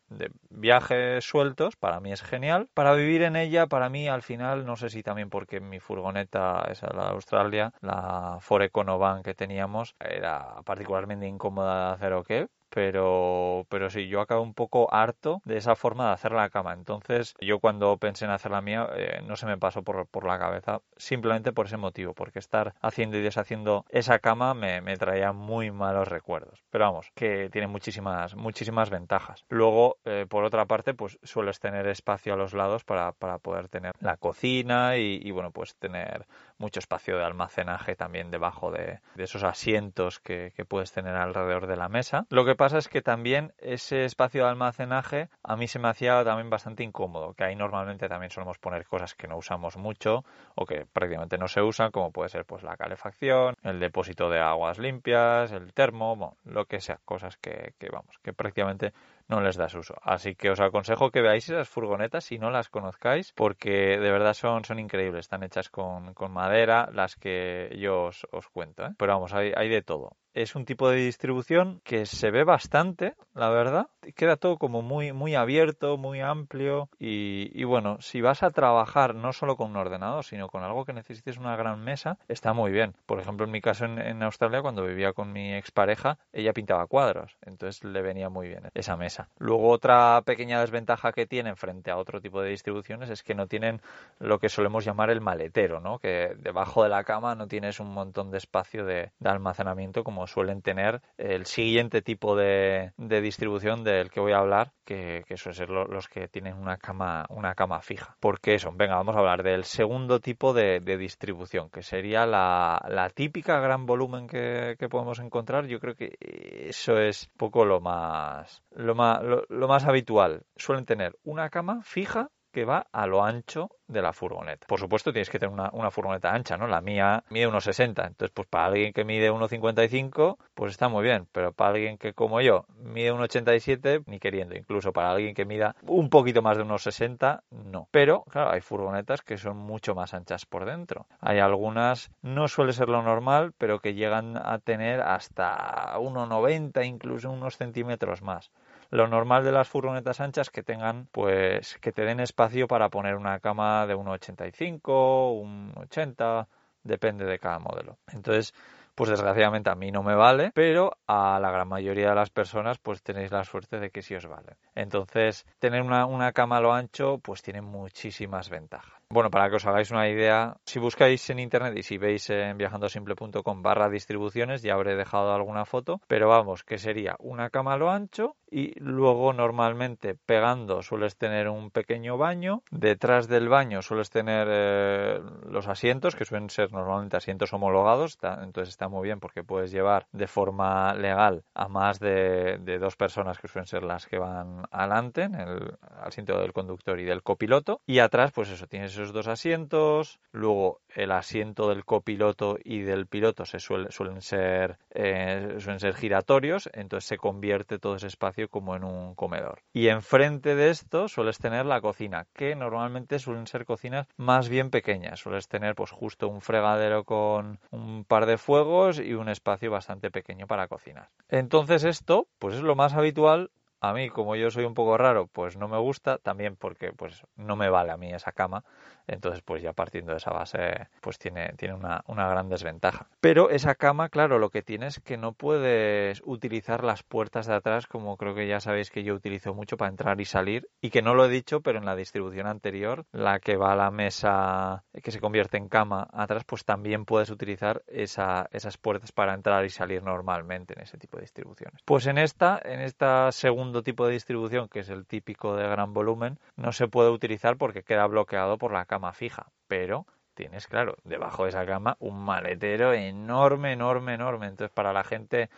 viajes 0.50 1.26
sueltos, 1.26 1.76
para 1.76 2.00
mí 2.00 2.14
es 2.14 2.22
genial. 2.22 2.70
Para 2.74 2.94
vivir 2.94 3.24
en 3.24 3.36
ella, 3.36 3.68
para 3.68 3.90
mí 3.90 4.08
al 4.08 4.22
final, 4.22 4.66
no 4.66 4.78
sé 4.78 4.90
si 4.90 5.04
también 5.04 5.30
porque 5.30 5.60
mi 5.60 5.82
furgoneta, 5.82 6.66
esa 6.72 6.88
la 6.96 7.08
de 7.08 7.10
Australia, 7.10 7.74
la 7.82 8.38
Ford 8.40 8.62
Econovan 8.62 9.22
que 9.22 9.34
teníamos, 9.34 9.94
era 10.00 10.62
particularmente 10.64 11.28
incómoda 11.28 11.88
de 11.90 11.94
hacer 11.96 12.14
o 12.14 12.24
qué, 12.24 12.48
pero, 12.74 13.66
pero 13.70 13.90
sí, 13.90 14.08
yo 14.08 14.22
acabo 14.22 14.42
un 14.42 14.54
poco 14.54 14.92
harto 14.94 15.42
de 15.46 15.58
esa 15.58 15.76
forma 15.76 16.08
de 16.08 16.14
hacer 16.14 16.32
la 16.32 16.50
cama. 16.50 16.74
Entonces, 16.74 17.36
yo 17.40 17.60
cuando 17.60 17.98
pensé 17.98 18.26
en 18.26 18.32
hacer 18.32 18.52
la 18.52 18.62
mía, 18.62 18.88
eh, 18.96 19.22
no 19.28 19.36
se 19.36 19.46
me 19.46 19.58
pasó 19.58 19.84
por, 19.84 20.08
por, 20.08 20.26
la 20.26 20.40
cabeza, 20.40 20.82
simplemente 20.96 21.52
por 21.52 21.66
ese 21.66 21.78
motivo, 21.78 22.14
porque 22.14 22.40
estar 22.40 22.74
haciendo 22.82 23.18
y 23.18 23.22
deshaciendo 23.22 23.86
esa 23.90 24.20
cama 24.20 24.54
me, 24.54 24.82
me 24.82 24.96
traía 24.98 25.34
muy 25.34 25.72
malos 25.72 26.08
recuerdos. 26.08 26.64
Pero 26.70 26.86
vamos, 26.86 27.12
que 27.14 27.50
tiene 27.50 27.68
muchísimas, 27.68 28.36
muchísimas 28.36 28.90
ventajas. 28.90 29.44
Luego, 29.50 29.98
eh, 30.06 30.26
por 30.30 30.44
otra 30.46 30.66
parte, 30.66 30.94
pues 30.94 31.20
sueles 31.24 31.60
tener 31.60 31.88
espacio 31.88 32.34
a 32.34 32.38
los 32.38 32.54
lados 32.54 32.84
para, 32.86 33.12
para 33.12 33.38
poder 33.38 33.68
tener 33.68 33.94
la 34.00 34.16
cocina 34.18 34.98
y, 34.98 35.20
y, 35.22 35.32
bueno, 35.32 35.52
pues 35.52 35.76
tener 35.76 36.26
mucho 36.62 36.80
espacio 36.80 37.18
de 37.18 37.26
almacenaje 37.26 37.96
también 37.96 38.32
debajo 38.32 38.72
de, 38.72 39.00
esos 39.18 39.44
asientos 39.44 40.20
que, 40.20 40.54
puedes 40.70 40.94
tener 40.94 41.16
alrededor 41.16 41.66
de 41.66 41.76
la 41.76 41.90
mesa. 41.90 42.28
Lo 42.30 42.46
que 42.46 42.56
pasa 42.56 42.78
es 42.78 42.88
que 42.88 43.02
también 43.02 43.52
ese 43.58 44.06
espacio 44.06 44.44
de 44.44 44.50
almacenaje 44.52 45.30
a 45.44 45.58
mí 45.58 45.68
se 45.68 45.80
me 45.80 45.90
hacía 45.90 46.24
también 46.24 46.52
bastante 46.52 46.84
incómodo, 46.84 47.34
que 47.34 47.44
ahí 47.44 47.56
normalmente 47.56 48.08
también 48.08 48.30
solemos 48.30 48.60
poner 48.60 48.86
cosas 48.86 49.16
que 49.16 49.28
no 49.28 49.38
usamos 49.38 49.76
mucho 49.76 50.24
o 50.56 50.66
que 50.66 50.86
prácticamente 50.86 51.40
no 51.40 51.48
se 51.48 51.62
usan, 51.62 51.92
como 51.92 52.12
puede 52.12 52.30
ser 52.30 52.46
pues 52.46 52.62
la 52.62 52.78
calefacción, 52.78 53.56
el 53.64 53.80
depósito 53.80 54.30
de 54.30 54.40
aguas 54.40 54.78
limpias, 54.78 55.52
el 55.52 55.74
termo, 55.74 56.38
lo 56.46 56.66
que 56.66 56.80
sea, 56.80 57.00
cosas 57.04 57.38
que, 57.38 57.74
que 57.80 57.90
vamos, 57.90 58.20
que 58.22 58.34
prácticamente 58.34 58.94
no 59.32 59.42
les 59.42 59.56
das 59.56 59.74
uso. 59.76 59.96
Así 60.04 60.36
que 60.36 60.52
os 60.52 60.60
aconsejo 60.60 61.10
que 61.10 61.22
veáis 61.22 61.50
esas 61.50 61.70
furgonetas 61.70 62.26
si 62.26 62.38
no 62.38 62.52
las 62.52 62.70
conozcáis, 62.70 63.32
porque 63.32 63.98
de 63.98 64.12
verdad 64.12 64.34
son, 64.34 64.66
son 64.66 64.78
increíbles. 64.78 65.26
Están 65.26 65.44
hechas 65.44 65.70
con, 65.70 66.14
con 66.14 66.32
madera, 66.32 66.51
las 66.94 67.16
que 67.16 67.76
yo 67.80 68.06
os, 68.06 68.28
os 68.32 68.48
cuento. 68.50 68.86
¿eh? 68.86 68.92
Pero 68.98 69.14
vamos, 69.14 69.34
hay, 69.34 69.54
hay 69.56 69.70
de 69.70 69.82
todo 69.82 70.18
es 70.34 70.56
un 70.56 70.66
tipo 70.66 70.90
de 70.90 70.98
distribución 70.98 71.82
que 71.84 72.06
se 72.06 72.32
ve 72.32 72.44
bastante, 72.44 73.16
la 73.34 73.50
verdad. 73.50 73.88
Queda 74.16 74.38
todo 74.38 74.58
como 74.58 74.82
muy, 74.82 75.14
muy 75.14 75.36
abierto, 75.36 75.98
muy 75.98 76.22
amplio. 76.22 76.90
Y, 77.00 77.64
bueno, 77.64 77.98
si 78.00 78.22
vas 78.22 78.44
a 78.44 78.50
trabajar 78.50 79.16
no 79.16 79.34
solo 79.34 79.56
con 79.56 79.72
un 79.72 79.78
ordenador, 79.78 80.24
sino 80.24 80.48
con 80.48 80.64
algo 80.64 80.86
que 80.86 80.94
necesites 80.94 81.38
una 81.38 81.56
gran 81.56 81.84
mesa, 81.84 82.18
está 82.28 82.54
muy 82.54 82.72
bien. 82.72 82.94
Por 83.06 83.20
ejemplo, 83.20 83.46
en 83.46 83.52
mi 83.52 83.62
caso 83.62 83.86
en, 83.86 84.00
en 84.00 84.24
Australia, 84.24 84.62
cuando 84.62 84.86
vivía 84.86 85.14
con 85.14 85.32
mi 85.32 85.54
expareja, 85.54 86.18
ella 86.34 86.54
pintaba 86.54 86.88
cuadros. 86.88 87.38
Entonces 87.42 87.84
le 87.84 88.02
venía 88.02 88.30
muy 88.30 88.48
bien 88.48 88.64
esa 88.74 88.96
mesa. 88.96 89.30
Luego, 89.38 89.70
otra 89.70 90.22
pequeña 90.24 90.62
desventaja 90.62 91.12
que 91.12 91.26
tienen 91.26 91.58
frente 91.58 91.92
a 91.92 91.98
otro 91.98 92.22
tipo 92.22 92.42
de 92.42 92.50
distribuciones 92.50 93.10
es 93.10 93.24
que 93.24 93.36
no 93.36 93.48
tienen 93.48 93.82
lo 94.20 94.40
que 94.40 94.50
solemos 94.50 94.86
llamar 94.86 95.10
el 95.10 95.22
maletero, 95.22 95.80
¿no? 95.80 96.00
Que 96.00 96.36
debajo 96.38 96.84
de 96.84 96.90
la 96.90 97.04
cama 97.04 97.36
no 97.36 97.48
tienes 97.48 97.80
un 97.80 97.94
montón 97.94 98.32
de 98.32 98.38
espacio 98.38 98.86
de, 98.86 99.12
de 99.20 99.30
almacenamiento 99.30 100.04
como 100.04 100.21
suelen 100.28 100.62
tener 100.62 101.02
el 101.18 101.46
siguiente 101.46 102.02
tipo 102.02 102.36
de, 102.36 102.94
de 102.98 103.22
distribución 103.22 103.84
del 103.84 104.10
que 104.10 104.20
voy 104.20 104.34
a 104.34 104.40
hablar, 104.40 104.72
que, 104.86 105.24
que 105.28 105.38
suelen 105.38 105.58
ser 105.58 105.70
los 105.70 106.08
que 106.08 106.28
tienen 106.28 106.56
una 106.56 106.78
cama, 106.78 107.26
una 107.30 107.56
cama 107.56 107.82
fija. 107.82 108.16
¿Por 108.20 108.40
qué 108.40 108.56
eso? 108.56 108.72
Venga, 108.74 108.96
vamos 108.96 109.16
a 109.16 109.20
hablar 109.20 109.44
del 109.44 109.64
segundo 109.64 110.20
tipo 110.20 110.54
de, 110.54 110.80
de 110.80 110.98
distribución, 110.98 111.70
que 111.70 111.84
sería 111.84 112.26
la, 112.26 112.84
la, 112.90 113.10
típica 113.10 113.60
gran 113.60 113.86
volumen 113.86 114.28
que, 114.28 114.76
que, 114.80 114.90
podemos 114.90 115.20
encontrar. 115.20 115.66
Yo 115.68 115.80
creo 115.80 115.96
que 115.96 116.16
eso 116.20 116.98
es 117.00 117.30
poco 117.38 117.66
lo 117.66 117.82
más, 117.82 118.64
lo 118.72 118.96
más, 118.96 119.22
lo 119.50 119.68
más 119.68 119.86
habitual. 119.86 120.44
Suelen 120.56 120.86
tener 120.86 121.18
una 121.24 121.50
cama 121.50 121.82
fija 121.84 122.30
que 122.52 122.66
va 122.66 122.88
a 122.92 123.08
lo 123.08 123.24
ancho 123.24 123.70
de 123.88 124.02
la 124.02 124.14
furgoneta. 124.14 124.68
Por 124.68 124.80
supuesto, 124.80 125.12
tienes 125.12 125.30
que 125.30 125.40
tener 125.40 125.54
una, 125.54 125.92
furgoneta 125.92 126.34
ancha, 126.34 126.58
¿no? 126.58 126.68
La 126.68 126.82
mía 126.82 127.24
mide 127.30 127.48
unos 127.48 127.66
60. 127.66 128.08
Entonces, 128.08 128.32
pues 128.34 128.48
para 128.48 128.66
alguien 128.68 128.94
que 128.94 129.04
mide 129.04 129.32
1,55, 129.32 130.38
pues 130.54 130.72
está 130.72 130.88
muy 130.88 131.04
bien. 131.04 131.28
Pero 131.32 131.52
para 131.52 131.72
alguien 131.72 131.98
que, 131.98 132.14
como 132.14 132.42
yo, 132.42 132.66
mide 132.78 133.12
1,87, 133.14 134.04
ni 134.06 134.20
queriendo. 134.20 134.56
Incluso 134.56 134.94
para 134.94 135.12
alguien 135.12 135.34
que 135.34 135.46
mida 135.46 135.76
un 135.84 136.10
poquito 136.10 136.42
más 136.42 136.58
de 136.58 136.64
unos 136.64 136.84
60, 136.84 137.44
no. 137.52 137.88
Pero, 137.92 138.24
claro, 138.30 138.52
hay 138.52 138.62
furgonetas 138.62 139.22
que 139.22 139.38
son 139.38 139.58
mucho 139.58 139.94
más 139.94 140.14
anchas 140.14 140.46
por 140.46 140.66
dentro. 140.66 141.08
Hay 141.20 141.40
algunas, 141.40 142.12
no 142.22 142.48
suele 142.48 142.74
ser 142.74 142.88
lo 142.88 143.02
normal, 143.02 143.54
pero 143.58 143.80
que 143.80 143.94
llegan 143.94 144.38
a 144.38 144.60
tener 144.60 145.02
hasta 145.02 145.98
1,90, 145.98 146.86
incluso 146.86 147.30
unos 147.30 147.58
centímetros 147.58 148.22
más 148.22 148.52
lo 148.92 149.08
normal 149.08 149.44
de 149.44 149.54
las 149.54 149.70
furgonetas 149.70 150.20
anchas 150.20 150.50
que 150.50 150.64
tengan, 150.64 151.08
pues, 151.12 151.78
que 151.80 151.92
te 151.92 152.04
den 152.04 152.20
espacio 152.20 152.68
para 152.68 152.90
poner 152.90 153.16
una 153.16 153.40
cama 153.40 153.88
de 153.88 153.96
1,85, 153.96 155.32
un 155.42 155.74
80, 155.78 156.48
depende 156.84 157.26
de 157.26 157.40
cada 157.40 157.60
modelo. 157.60 157.98
Entonces, 158.12 158.54
pues 158.96 159.10
desgraciadamente 159.10 159.70
a 159.70 159.76
mí 159.76 159.92
no 159.92 160.04
me 160.04 160.16
vale, 160.16 160.52
pero 160.54 160.98
a 161.08 161.40
la 161.40 161.52
gran 161.52 161.70
mayoría 161.70 162.10
de 162.10 162.16
las 162.16 162.30
personas 162.30 162.78
pues 162.80 163.02
tenéis 163.02 163.32
la 163.32 163.44
suerte 163.44 163.80
de 163.80 163.90
que 163.90 164.02
sí 164.02 164.14
os 164.16 164.28
vale. 164.28 164.58
Entonces, 164.76 165.46
tener 165.60 165.82
una, 165.82 166.06
una 166.06 166.34
cama 166.34 166.58
a 166.58 166.62
lo 166.62 166.74
ancho 166.74 167.18
pues 167.20 167.42
tiene 167.42 167.62
muchísimas 167.62 168.50
ventajas. 168.50 169.02
Bueno, 169.10 169.30
para 169.32 169.50
que 169.50 169.56
os 169.56 169.66
hagáis 169.66 169.92
una 169.92 170.10
idea, 170.10 170.58
si 170.66 170.80
buscáis 170.80 171.30
en 171.30 171.40
internet 171.40 171.76
y 171.78 171.84
si 171.84 171.98
veis 171.98 172.30
en 172.30 172.58
viajandosimple.com 172.58 173.62
barra 173.62 173.90
distribuciones, 173.90 174.62
ya 174.62 174.74
habré 174.74 174.96
dejado 174.96 175.34
alguna 175.34 175.66
foto, 175.66 176.02
pero 176.08 176.30
vamos, 176.30 176.64
que 176.64 176.78
sería 176.78 177.16
una 177.20 177.50
cama 177.50 177.74
a 177.74 177.78
lo 177.78 177.90
ancho 177.90 178.36
y 178.52 178.78
luego 178.80 179.32
normalmente 179.34 180.14
pegando 180.14 180.82
sueles 180.82 181.16
tener 181.16 181.48
un 181.48 181.72
pequeño 181.72 182.18
baño, 182.18 182.64
detrás 182.70 183.28
del 183.28 183.48
baño 183.48 183.82
sueles 183.82 184.10
tener 184.10 184.48
eh, 184.52 185.22
los 185.50 185.68
asientos, 185.68 186.16
que 186.16 186.26
suelen 186.26 186.50
ser 186.50 186.72
normalmente 186.72 187.18
asientos 187.18 187.54
homologados, 187.54 188.18
entonces 188.22 188.70
está 188.70 188.90
muy 188.90 189.04
bien 189.04 189.20
porque 189.20 189.44
puedes 189.44 189.72
llevar 189.72 190.08
de 190.12 190.28
forma 190.28 190.94
legal 190.94 191.44
a 191.54 191.70
más 191.70 192.00
de, 192.00 192.60
dos 192.80 192.96
personas 192.96 193.38
que 193.40 193.48
suelen 193.48 193.68
ser 193.68 193.84
las 193.84 194.06
que 194.06 194.18
van 194.18 194.64
adelante, 194.72 195.24
en 195.24 195.36
el 195.36 195.78
asiento 196.02 196.38
del 196.40 196.52
conductor 196.52 197.00
y 197.00 197.06
del 197.06 197.24
copiloto, 197.24 197.82
y 197.86 198.00
atrás 198.00 198.32
pues 198.34 198.50
eso, 198.50 198.68
tienes 198.68 198.92
esos 198.92 199.14
dos 199.14 199.28
asientos, 199.28 200.20
luego 200.32 200.82
el 200.94 201.12
asiento 201.12 201.70
del 201.70 201.86
copiloto 201.86 202.58
y 202.64 202.82
del 202.82 203.08
piloto 203.08 203.46
se 203.46 203.60
suele, 203.60 203.92
suelen 203.92 204.22
ser 204.22 204.78
eh, 204.90 205.56
suelen 205.60 205.80
ser 205.80 205.94
giratorios, 205.94 206.70
entonces 206.74 207.08
se 207.08 207.18
convierte 207.18 207.80
todo 207.80 207.96
ese 207.96 208.08
espacio 208.08 208.41
como 208.50 208.76
en 208.76 208.84
un 208.84 209.16
comedor. 209.16 209.64
Y 209.74 209.88
enfrente 209.88 210.56
de 210.56 210.70
esto 210.70 211.08
sueles 211.08 211.38
tener 211.38 211.66
la 211.66 211.82
cocina, 211.82 212.28
que 212.34 212.56
normalmente 212.56 213.20
suelen 213.20 213.48
ser 213.48 213.66
cocinas 213.66 214.08
más 214.18 214.50
bien 214.50 214.70
pequeñas, 214.70 215.20
sueles 215.20 215.48
tener 215.48 215.76
pues 215.76 215.92
justo 215.92 216.28
un 216.28 216.42
fregadero 216.42 217.04
con 217.04 217.60
un 217.72 218.06
par 218.06 218.26
de 218.26 218.38
fuegos 218.38 219.00
y 219.00 219.14
un 219.14 219.30
espacio 219.30 219.72
bastante 219.72 220.12
pequeño 220.12 220.48
para 220.48 220.68
cocinar. 220.68 221.10
Entonces 221.30 221.84
esto 221.84 222.28
pues 222.40 222.56
es 222.56 222.62
lo 222.62 222.76
más 222.76 222.94
habitual 222.94 223.52
a 223.84 223.94
mí, 223.94 224.10
como 224.10 224.36
yo 224.36 224.52
soy 224.52 224.64
un 224.64 224.76
poco 224.76 224.96
raro, 224.96 225.26
pues 225.26 225.58
no 225.58 225.68
me 225.68 225.80
gusta, 225.80 226.20
también 226.20 226.56
porque 226.56 226.94
pues 226.94 227.24
no 227.36 227.56
me 227.56 227.68
vale 227.68 227.92
a 227.92 227.98
mí 227.98 228.14
esa 228.14 228.32
cama, 228.32 228.64
entonces 229.12 229.42
pues 229.44 229.62
ya 229.62 229.74
partiendo 229.74 230.12
de 230.12 230.18
esa 230.18 230.32
base 230.32 230.88
pues 231.02 231.18
tiene, 231.18 231.54
tiene 231.58 231.76
una, 231.76 232.04
una 232.08 232.28
gran 232.28 232.50
desventaja. 232.50 233.08
Pero 233.20 233.50
esa 233.50 233.76
cama, 233.76 234.10
claro, 234.10 234.40
lo 234.40 234.50
que 234.50 234.62
tiene 234.62 234.88
es 234.88 235.00
que 235.00 235.18
no 235.18 235.34
puedes 235.34 236.22
utilizar 236.26 236.84
las 236.84 237.04
puertas 237.04 237.48
de 237.48 237.56
atrás 237.56 237.88
como 237.88 238.18
creo 238.18 238.36
que 238.36 238.48
ya 238.48 238.60
sabéis 238.60 238.90
que 238.90 239.04
yo 239.04 239.14
utilizo 239.14 239.54
mucho 239.54 239.78
para 239.78 239.90
entrar 239.90 240.20
y 240.22 240.26
salir 240.26 240.70
y 240.82 240.90
que 240.90 241.02
no 241.02 241.14
lo 241.14 241.26
he 241.26 241.30
dicho, 241.30 241.62
pero 241.62 241.80
en 241.80 241.86
la 241.86 241.96
distribución 241.96 242.48
anterior, 242.48 243.06
la 243.12 243.40
que 243.40 243.58
va 243.58 243.74
a 243.74 243.76
la 243.76 243.92
mesa 243.92 244.84
que 245.04 245.12
se 245.12 245.20
convierte 245.20 245.58
en 245.58 245.70
cama 245.70 246.08
atrás, 246.12 246.44
pues 246.46 246.66
también 246.66 247.06
puedes 247.06 247.30
utilizar 247.30 247.84
esa, 247.88 248.48
esas 248.52 248.78
puertas 248.78 249.12
para 249.12 249.34
entrar 249.34 249.66
y 249.66 249.70
salir 249.70 250.04
normalmente 250.04 250.74
en 250.74 250.82
ese 250.82 250.98
tipo 250.98 251.18
de 251.18 251.22
distribuciones. 251.22 251.82
Pues 251.86 252.08
en 252.08 252.18
esta, 252.18 252.60
en 252.64 252.82
esta 252.82 253.32
segunda 253.32 253.82
tipo 253.82 254.06
de 254.06 254.14
distribución, 254.14 254.68
que 254.68 254.80
es 254.80 254.90
el 254.90 255.06
típico 255.06 255.56
de 255.56 255.68
gran 255.68 255.94
volumen, 255.94 256.40
no 256.56 256.72
se 256.72 256.88
puede 256.88 257.10
utilizar 257.10 257.58
porque 257.58 257.84
queda 257.84 258.06
bloqueado 258.08 258.58
por 258.58 258.72
la 258.72 258.86
cama 258.86 259.01
fija. 259.14 259.52
Pero 259.68 260.06
tienes, 260.34 260.68
claro, 260.68 260.98
debajo 261.04 261.44
de 261.44 261.50
esa 261.50 261.66
cama 261.66 261.98
un 262.00 262.24
maletero 262.24 262.94
enorme, 262.94 263.74
enorme, 263.74 264.14
enorme. 264.14 264.48
Entonces, 264.48 264.74
para 264.74 264.94
la 264.94 265.04
gente 265.04 265.50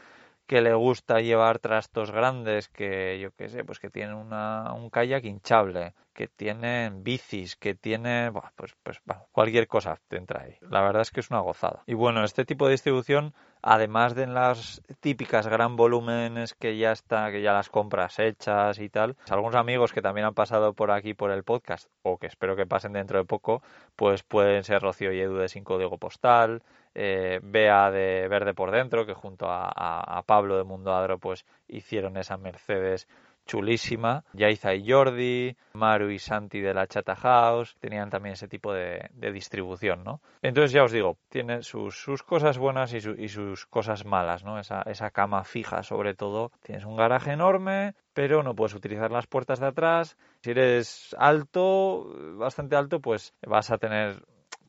que 0.45 0.61
le 0.61 0.73
gusta 0.73 1.21
llevar 1.21 1.59
trastos 1.59 2.11
grandes, 2.11 2.69
que 2.69 3.19
yo 3.19 3.31
qué 3.31 3.49
sé, 3.49 3.63
pues 3.63 3.79
que 3.79 3.89
tienen 3.89 4.15
una, 4.15 4.73
un 4.73 4.89
kayak 4.89 5.23
hinchable, 5.23 5.93
que 6.13 6.27
tienen 6.27 7.03
bicis, 7.03 7.55
que 7.55 7.75
tiene, 7.75 8.31
pues, 8.55 8.75
pues 8.83 9.01
cualquier 9.31 9.67
cosa 9.67 9.99
te 10.07 10.17
entra 10.17 10.43
ahí. 10.43 10.57
La 10.61 10.81
verdad 10.81 11.01
es 11.01 11.11
que 11.11 11.21
es 11.21 11.29
una 11.29 11.39
gozada. 11.39 11.83
Y 11.87 11.93
bueno, 11.93 12.23
este 12.23 12.45
tipo 12.45 12.65
de 12.65 12.73
distribución 12.73 13.33
además 13.63 14.13
de 14.13 14.23
en 14.23 14.33
las 14.33 14.81
típicas 14.99 15.47
gran 15.47 15.75
volúmenes 15.75 16.53
que 16.53 16.77
ya 16.77 16.91
está, 16.91 17.31
que 17.31 17.41
ya 17.41 17.53
las 17.53 17.69
compras 17.69 18.19
hechas 18.19 18.77
y 18.79 18.89
tal, 18.89 19.15
algunos 19.29 19.55
amigos 19.55 19.93
que 19.93 20.01
también 20.01 20.27
han 20.27 20.33
pasado 20.33 20.73
por 20.73 20.91
aquí 20.91 21.13
por 21.13 21.31
el 21.31 21.43
podcast 21.43 21.89
o 22.03 22.17
que 22.17 22.27
espero 22.27 22.55
que 22.55 22.67
pasen 22.67 22.93
dentro 22.93 23.17
de 23.17 23.25
poco, 23.25 23.63
pues 23.95 24.21
pueden 24.23 24.63
ser 24.63 24.81
Rocío 24.81 25.13
y 25.13 25.21
Edu 25.21 25.37
de 25.37 25.47
Sin 25.47 25.63
Código 25.63 25.97
Postal, 25.97 26.61
eh, 26.95 27.39
Bea 27.41 27.91
de 27.91 28.27
Verde 28.27 28.53
por 28.53 28.71
Dentro, 28.71 29.05
que 29.05 29.13
junto 29.13 29.47
a, 29.49 30.23
Pablo 30.25 30.57
de 30.57 30.63
Mundo 30.63 30.93
Adro 30.93 31.19
pues 31.19 31.45
hicieron 31.67 32.17
esa 32.17 32.37
Mercedes 32.37 33.07
chulísima. 33.45 34.23
Yaiza 34.33 34.73
y 34.73 34.89
Jordi, 34.89 35.55
Maru 35.73 36.09
y 36.09 36.19
Santi 36.19 36.61
de 36.61 36.73
la 36.73 36.87
Chata 36.87 37.15
House, 37.15 37.75
tenían 37.79 38.09
también 38.09 38.33
ese 38.33 38.47
tipo 38.47 38.73
de, 38.73 39.09
distribución, 39.33 40.03
¿no? 40.03 40.21
Entonces 40.41 40.71
ya 40.71 40.83
os 40.83 40.91
digo, 40.91 41.17
tiene 41.29 41.61
sus, 41.61 41.97
sus 41.97 42.23
cosas 42.23 42.57
buenas 42.57 42.93
y, 42.93 42.97
y, 42.97 43.27
sus 43.27 43.65
cosas 43.65 44.05
malas, 44.05 44.43
¿no? 44.43 44.59
Esa, 44.59 44.81
esa 44.83 45.11
cama 45.11 45.43
fija, 45.43 45.83
sobre 45.83 46.13
todo. 46.13 46.51
Tienes 46.61 46.85
un 46.85 46.95
garaje 46.95 47.31
enorme, 47.31 47.95
pero 48.13 48.43
no 48.43 48.55
puedes 48.55 48.75
utilizar 48.75 49.11
las 49.11 49.27
puertas 49.27 49.59
de 49.59 49.67
atrás. 49.67 50.17
Si 50.41 50.51
eres 50.51 51.15
alto, 51.19 52.05
bastante 52.37 52.75
alto, 52.75 53.01
pues 53.01 53.33
vas 53.45 53.71
a 53.71 53.77
tener 53.77 54.23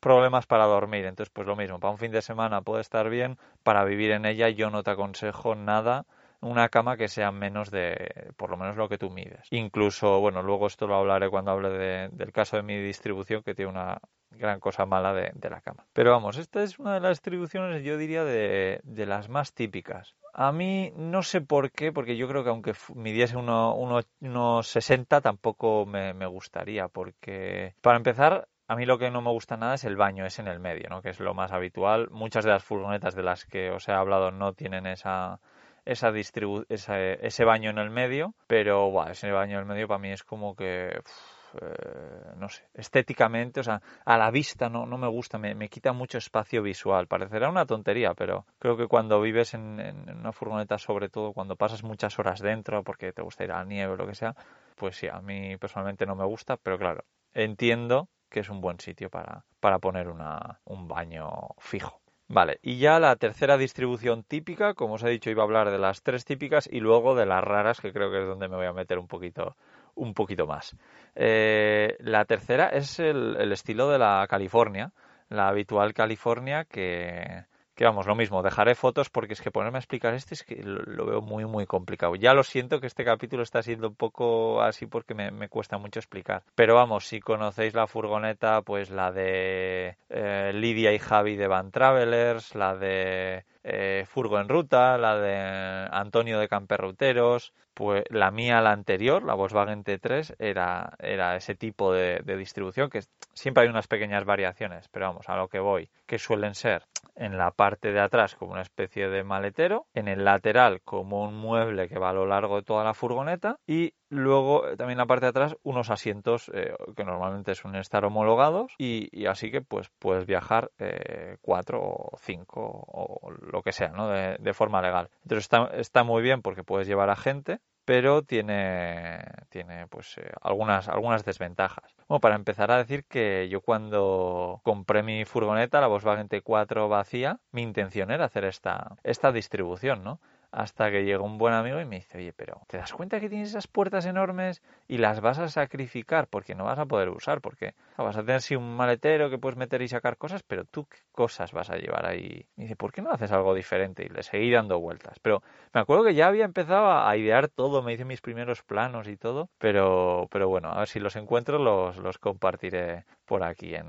problemas 0.04 0.44
para 0.46 0.66
dormir. 0.66 1.06
Entonces, 1.06 1.32
pues 1.32 1.46
lo 1.46 1.56
mismo, 1.56 1.80
para 1.80 1.92
un 1.92 1.98
fin 1.98 2.12
de 2.12 2.20
semana 2.20 2.60
puede 2.60 2.82
estar 2.82 3.08
bien, 3.08 3.38
para 3.62 3.84
vivir 3.84 4.10
en 4.10 4.26
ella 4.26 4.50
yo 4.50 4.68
no 4.68 4.82
te 4.82 4.90
aconsejo 4.90 5.54
nada 5.54 6.04
una 6.42 6.68
cama 6.68 6.98
que 6.98 7.08
sea 7.08 7.32
menos 7.32 7.70
de, 7.70 8.32
por 8.36 8.50
lo 8.50 8.58
menos 8.58 8.76
lo 8.76 8.86
que 8.90 8.98
tú 8.98 9.08
mides. 9.08 9.46
Incluso, 9.50 10.20
bueno, 10.20 10.42
luego 10.42 10.66
esto 10.66 10.86
lo 10.86 10.96
hablaré 10.96 11.30
cuando 11.30 11.52
hable 11.52 12.10
del 12.10 12.32
caso 12.32 12.58
de 12.58 12.62
mi 12.62 12.78
distribución, 12.78 13.42
que 13.42 13.54
tiene 13.54 13.70
una 13.70 13.98
gran 14.30 14.60
cosa 14.60 14.84
mala 14.84 15.14
de, 15.14 15.32
la 15.48 15.62
cama. 15.62 15.86
Pero 15.94 16.10
vamos, 16.10 16.36
esta 16.36 16.62
es 16.62 16.78
una 16.78 16.92
de 16.92 17.00
las 17.00 17.12
distribuciones, 17.12 17.82
yo 17.82 17.96
diría, 17.96 18.24
de, 18.24 18.82
las 19.06 19.30
más 19.30 19.54
típicas. 19.54 20.14
A 20.34 20.52
mí 20.52 20.92
no 20.96 21.22
sé 21.22 21.40
por 21.40 21.70
qué, 21.70 21.92
porque 21.92 22.18
yo 22.18 22.28
creo 22.28 22.44
que 22.44 22.50
aunque 22.50 22.74
midiese 22.94 23.38
unos 23.38 23.74
uno, 24.20 24.62
60 24.62 25.22
tampoco 25.22 25.86
me, 25.86 26.12
me 26.12 26.26
gustaría, 26.26 26.88
porque 26.88 27.74
para 27.80 27.96
empezar 27.96 28.48
a 28.66 28.76
mí 28.76 28.86
lo 28.86 28.98
que 28.98 29.10
no 29.10 29.20
me 29.20 29.30
gusta 29.30 29.56
nada 29.56 29.74
es 29.74 29.84
el 29.84 29.96
baño, 29.96 30.24
es 30.24 30.38
en 30.38 30.48
el 30.48 30.58
medio, 30.58 30.88
¿no? 30.88 31.02
que 31.02 31.10
es 31.10 31.20
lo 31.20 31.34
más 31.34 31.52
habitual. 31.52 32.08
Muchas 32.10 32.44
de 32.44 32.50
las 32.50 32.64
furgonetas 32.64 33.14
de 33.14 33.22
las 33.22 33.44
que 33.44 33.70
os 33.70 33.88
he 33.88 33.92
hablado 33.92 34.30
no 34.30 34.54
tienen 34.54 34.86
esa, 34.86 35.40
esa 35.84 36.12
distribu 36.12 36.64
ese 36.68 37.44
baño 37.44 37.70
en 37.70 37.78
el 37.78 37.90
medio, 37.90 38.34
pero 38.46 38.90
bueno, 38.90 39.12
ese 39.12 39.30
baño 39.30 39.56
en 39.56 39.60
el 39.60 39.66
medio 39.66 39.88
para 39.88 39.98
mí 39.98 40.10
es 40.12 40.24
como 40.24 40.56
que, 40.56 40.86
eh, 40.88 42.32
no 42.36 42.48
sé, 42.48 42.64
estéticamente, 42.72 43.60
o 43.60 43.62
sea, 43.62 43.82
a 44.04 44.16
la 44.16 44.30
vista 44.30 44.70
no, 44.70 44.86
me 44.86 45.08
gusta, 45.08 45.36
me, 45.38 45.54
me, 45.54 45.68
quita 45.68 45.92
mucho 45.92 46.16
espacio 46.16 46.62
visual. 46.62 47.06
Parecerá 47.06 47.50
una 47.50 47.66
tontería, 47.66 48.14
pero 48.14 48.46
creo 48.58 48.78
que 48.78 48.88
cuando 48.88 49.20
vives 49.20 49.52
en, 49.52 49.78
en, 49.78 50.08
una 50.16 50.32
furgoneta, 50.32 50.78
sobre 50.78 51.10
todo 51.10 51.32
cuando 51.34 51.56
pasas 51.56 51.82
muchas 51.84 52.18
horas 52.18 52.40
dentro 52.40 52.82
porque 52.82 53.12
te 53.12 53.22
gusta 53.22 53.44
ir 53.44 53.52
a 53.52 53.58
la 53.58 53.64
nieve 53.64 53.92
o 53.92 53.96
lo 53.96 54.06
que 54.06 54.14
sea, 54.14 54.34
pues 54.74 54.96
sí, 54.96 55.08
a 55.08 55.20
mí 55.20 55.56
personalmente 55.58 56.06
no 56.06 56.16
me 56.16 56.24
gusta, 56.24 56.56
pero 56.56 56.78
claro, 56.78 57.04
entiendo 57.34 58.08
que 58.34 58.40
es 58.40 58.50
un 58.50 58.60
buen 58.60 58.80
sitio 58.80 59.10
para, 59.10 59.44
para 59.60 59.78
poner 59.78 60.08
una, 60.08 60.58
un 60.64 60.88
baño 60.88 61.30
fijo. 61.58 62.00
Vale, 62.26 62.58
y 62.62 62.78
ya 62.78 62.98
la 62.98 63.14
tercera 63.14 63.56
distribución 63.56 64.24
típica, 64.24 64.74
como 64.74 64.94
os 64.94 65.04
he 65.04 65.08
dicho, 65.08 65.30
iba 65.30 65.42
a 65.42 65.46
hablar 65.46 65.70
de 65.70 65.78
las 65.78 66.02
tres 66.02 66.24
típicas 66.24 66.68
y 66.68 66.80
luego 66.80 67.14
de 67.14 67.26
las 67.26 67.44
raras, 67.44 67.80
que 67.80 67.92
creo 67.92 68.10
que 68.10 68.22
es 68.22 68.26
donde 68.26 68.48
me 68.48 68.56
voy 68.56 68.66
a 68.66 68.72
meter 68.72 68.98
un 68.98 69.06
poquito, 69.06 69.54
un 69.94 70.14
poquito 70.14 70.48
más. 70.48 70.76
Eh, 71.14 71.96
la 72.00 72.24
tercera 72.24 72.70
es 72.70 72.98
el, 72.98 73.36
el, 73.38 73.52
estilo 73.52 73.88
de 73.88 74.00
la 74.00 74.26
California, 74.28 74.90
la 75.28 75.46
habitual 75.46 75.94
California 75.94 76.64
que, 76.64 77.44
que 77.74 77.84
vamos, 77.84 78.06
lo 78.06 78.14
mismo, 78.14 78.42
dejaré 78.42 78.74
fotos 78.74 79.10
porque 79.10 79.32
es 79.32 79.40
que 79.40 79.50
ponerme 79.50 79.78
a 79.78 79.80
explicar 79.80 80.14
este 80.14 80.34
es 80.34 80.44
que 80.44 80.62
lo, 80.62 81.06
veo 81.06 81.20
muy, 81.20 81.44
muy 81.44 81.66
complicado. 81.66 82.14
Ya 82.14 82.32
lo 82.32 82.44
siento 82.44 82.80
que 82.80 82.86
este 82.86 83.04
capítulo 83.04 83.42
está 83.42 83.62
siendo 83.62 83.88
un 83.88 83.96
poco 83.96 84.62
así 84.62 84.86
porque 84.86 85.14
me, 85.14 85.48
cuesta 85.48 85.78
mucho 85.78 85.98
explicar. 85.98 86.42
Pero 86.54 86.74
vamos, 86.76 87.06
si 87.06 87.20
conocéis 87.20 87.74
la 87.74 87.86
furgoneta, 87.86 88.62
pues 88.62 88.90
la 88.90 89.12
de 89.12 89.96
eh, 90.08 90.52
Lidia 90.54 90.92
y 90.92 90.98
Javi 90.98 91.36
de 91.36 91.48
Van 91.48 91.70
Travelers, 91.70 92.54
la 92.54 92.76
de 92.76 93.44
eh, 93.64 94.04
Furgo 94.06 94.38
en 94.38 94.48
Ruta, 94.48 94.98
la 94.98 95.18
de 95.18 95.88
Antonio 95.90 96.38
de 96.38 96.48
Camperruteros, 96.48 97.52
pues 97.72 98.04
la 98.10 98.30
mía, 98.30 98.60
la 98.60 98.72
anterior, 98.72 99.24
la 99.24 99.34
Volkswagen 99.34 99.82
T3, 99.82 100.36
era, 100.38 100.94
era 100.98 101.34
ese 101.36 101.54
tipo 101.54 101.92
de, 101.92 102.20
de 102.24 102.36
distribución 102.36 102.90
que 102.90 103.02
siempre 103.32 103.64
hay 103.64 103.68
unas 103.68 103.88
pequeñas 103.88 104.24
variaciones, 104.24 104.88
pero 104.88 105.06
vamos, 105.06 105.28
a 105.28 105.36
lo 105.36 105.48
que 105.48 105.58
voy, 105.58 105.90
que 106.06 106.18
suelen 106.18 106.54
ser 106.54 106.84
en 107.16 107.38
la 107.38 107.50
parte 107.50 107.92
de 107.92 108.00
atrás 108.00 108.34
como 108.34 108.52
una 108.52 108.62
especie 108.62 109.08
de 109.08 109.24
maletero, 109.24 109.86
en 109.94 110.08
el 110.08 110.24
lateral 110.24 110.80
como 110.82 111.24
un 111.24 111.36
mueble 111.36 111.88
que 111.88 111.98
va 111.98 112.10
a 112.10 112.14
lo 112.14 112.26
largo 112.26 112.56
de 112.56 112.62
toda 112.62 112.84
la 112.84 112.94
furgoneta 112.94 113.58
y 113.66 113.94
luego 114.14 114.66
eh, 114.68 114.76
también 114.76 114.96
en 114.96 114.98
la 114.98 115.06
parte 115.06 115.26
de 115.26 115.30
atrás 115.30 115.56
unos 115.62 115.90
asientos 115.90 116.50
eh, 116.54 116.74
que 116.96 117.04
normalmente 117.04 117.54
suelen 117.54 117.80
estar 117.80 118.04
homologados 118.04 118.74
y, 118.78 119.26
así 119.26 119.50
que 119.50 119.60
pues 119.60 119.90
puedes 119.98 120.26
viajar 120.26 120.70
eh, 120.78 121.36
cuatro 121.40 121.80
o 121.82 122.16
cinco 122.18 122.62
o 122.62 123.30
lo 123.30 123.62
que 123.62 123.72
sea, 123.72 123.88
¿no? 123.88 124.08
De, 124.08 124.54
forma 124.54 124.80
legal. 124.80 125.10
Entonces 125.24 125.44
está, 125.44 125.66
está 125.74 126.04
muy 126.04 126.22
bien 126.22 126.40
porque 126.40 126.62
puedes 126.62 126.86
llevar 126.86 127.10
a 127.10 127.16
gente 127.16 127.60
pero 127.84 128.22
tiene, 128.22 129.22
tiene 129.50 129.86
pues 129.88 130.16
eh, 130.18 130.32
algunas, 130.40 130.88
algunas 130.88 131.24
desventajas. 131.24 131.94
Bueno, 132.08 132.20
para 132.20 132.34
empezar 132.34 132.70
a 132.70 132.78
decir 132.78 133.04
que 133.04 133.48
yo 133.48 133.60
cuando 133.60 134.60
compré 134.64 135.02
mi 135.02 135.24
furgoneta, 135.24 135.80
la 135.80 135.86
Volkswagen 135.86 136.28
T4 136.28 136.88
vacía, 136.88 137.40
mi 137.52 137.62
intención 137.62 138.10
era 138.10 138.24
hacer 138.24 138.44
esta, 138.44 138.96
esta 139.02 139.32
distribución, 139.32 140.02
¿no? 140.02 140.20
Hasta 140.54 140.88
que 140.92 141.04
llegó 141.04 141.24
un 141.24 141.36
buen 141.36 141.52
amigo 141.52 141.80
y 141.80 141.84
me 141.84 141.96
dice, 141.96 142.18
oye, 142.18 142.32
pero 142.32 142.60
¿te 142.68 142.76
das 142.76 142.92
cuenta 142.92 143.18
que 143.18 143.28
tienes 143.28 143.48
esas 143.48 143.66
puertas 143.66 144.06
enormes 144.06 144.62
y 144.86 144.98
las 144.98 145.20
vas 145.20 145.40
a 145.40 145.48
sacrificar 145.48 146.28
porque 146.28 146.54
no 146.54 146.64
vas 146.64 146.78
a 146.78 146.86
poder 146.86 147.08
usar? 147.08 147.40
Porque 147.40 147.74
vas 147.98 148.16
a 148.16 148.24
tener 148.24 148.40
sí 148.40 148.54
un 148.54 148.76
maletero 148.76 149.30
que 149.30 149.38
puedes 149.38 149.56
meter 149.56 149.82
y 149.82 149.88
sacar 149.88 150.16
cosas, 150.16 150.44
pero 150.44 150.64
tú 150.64 150.86
qué 150.86 150.98
cosas 151.10 151.50
vas 151.50 151.70
a 151.70 151.76
llevar 151.76 152.06
ahí. 152.06 152.46
Y 152.56 152.62
dice, 152.62 152.76
¿por 152.76 152.92
qué 152.92 153.02
no 153.02 153.10
haces 153.10 153.32
algo 153.32 153.52
diferente? 153.52 154.04
Y 154.04 154.08
le 154.08 154.22
seguí 154.22 154.48
dando 154.52 154.78
vueltas. 154.78 155.18
Pero 155.18 155.42
me 155.72 155.80
acuerdo 155.80 156.04
que 156.04 156.14
ya 156.14 156.28
había 156.28 156.44
empezado 156.44 157.04
a 157.04 157.16
idear 157.16 157.48
todo, 157.48 157.82
me 157.82 157.92
hice 157.92 158.04
mis 158.04 158.20
primeros 158.20 158.62
planos 158.62 159.08
y 159.08 159.16
todo, 159.16 159.50
pero, 159.58 160.28
pero 160.30 160.48
bueno, 160.48 160.70
a 160.70 160.78
ver 160.78 160.88
si 160.88 161.00
los 161.00 161.16
encuentro, 161.16 161.58
los, 161.58 161.96
los 161.96 162.18
compartiré 162.18 163.06
por 163.24 163.42
aquí 163.42 163.74
en, 163.74 163.86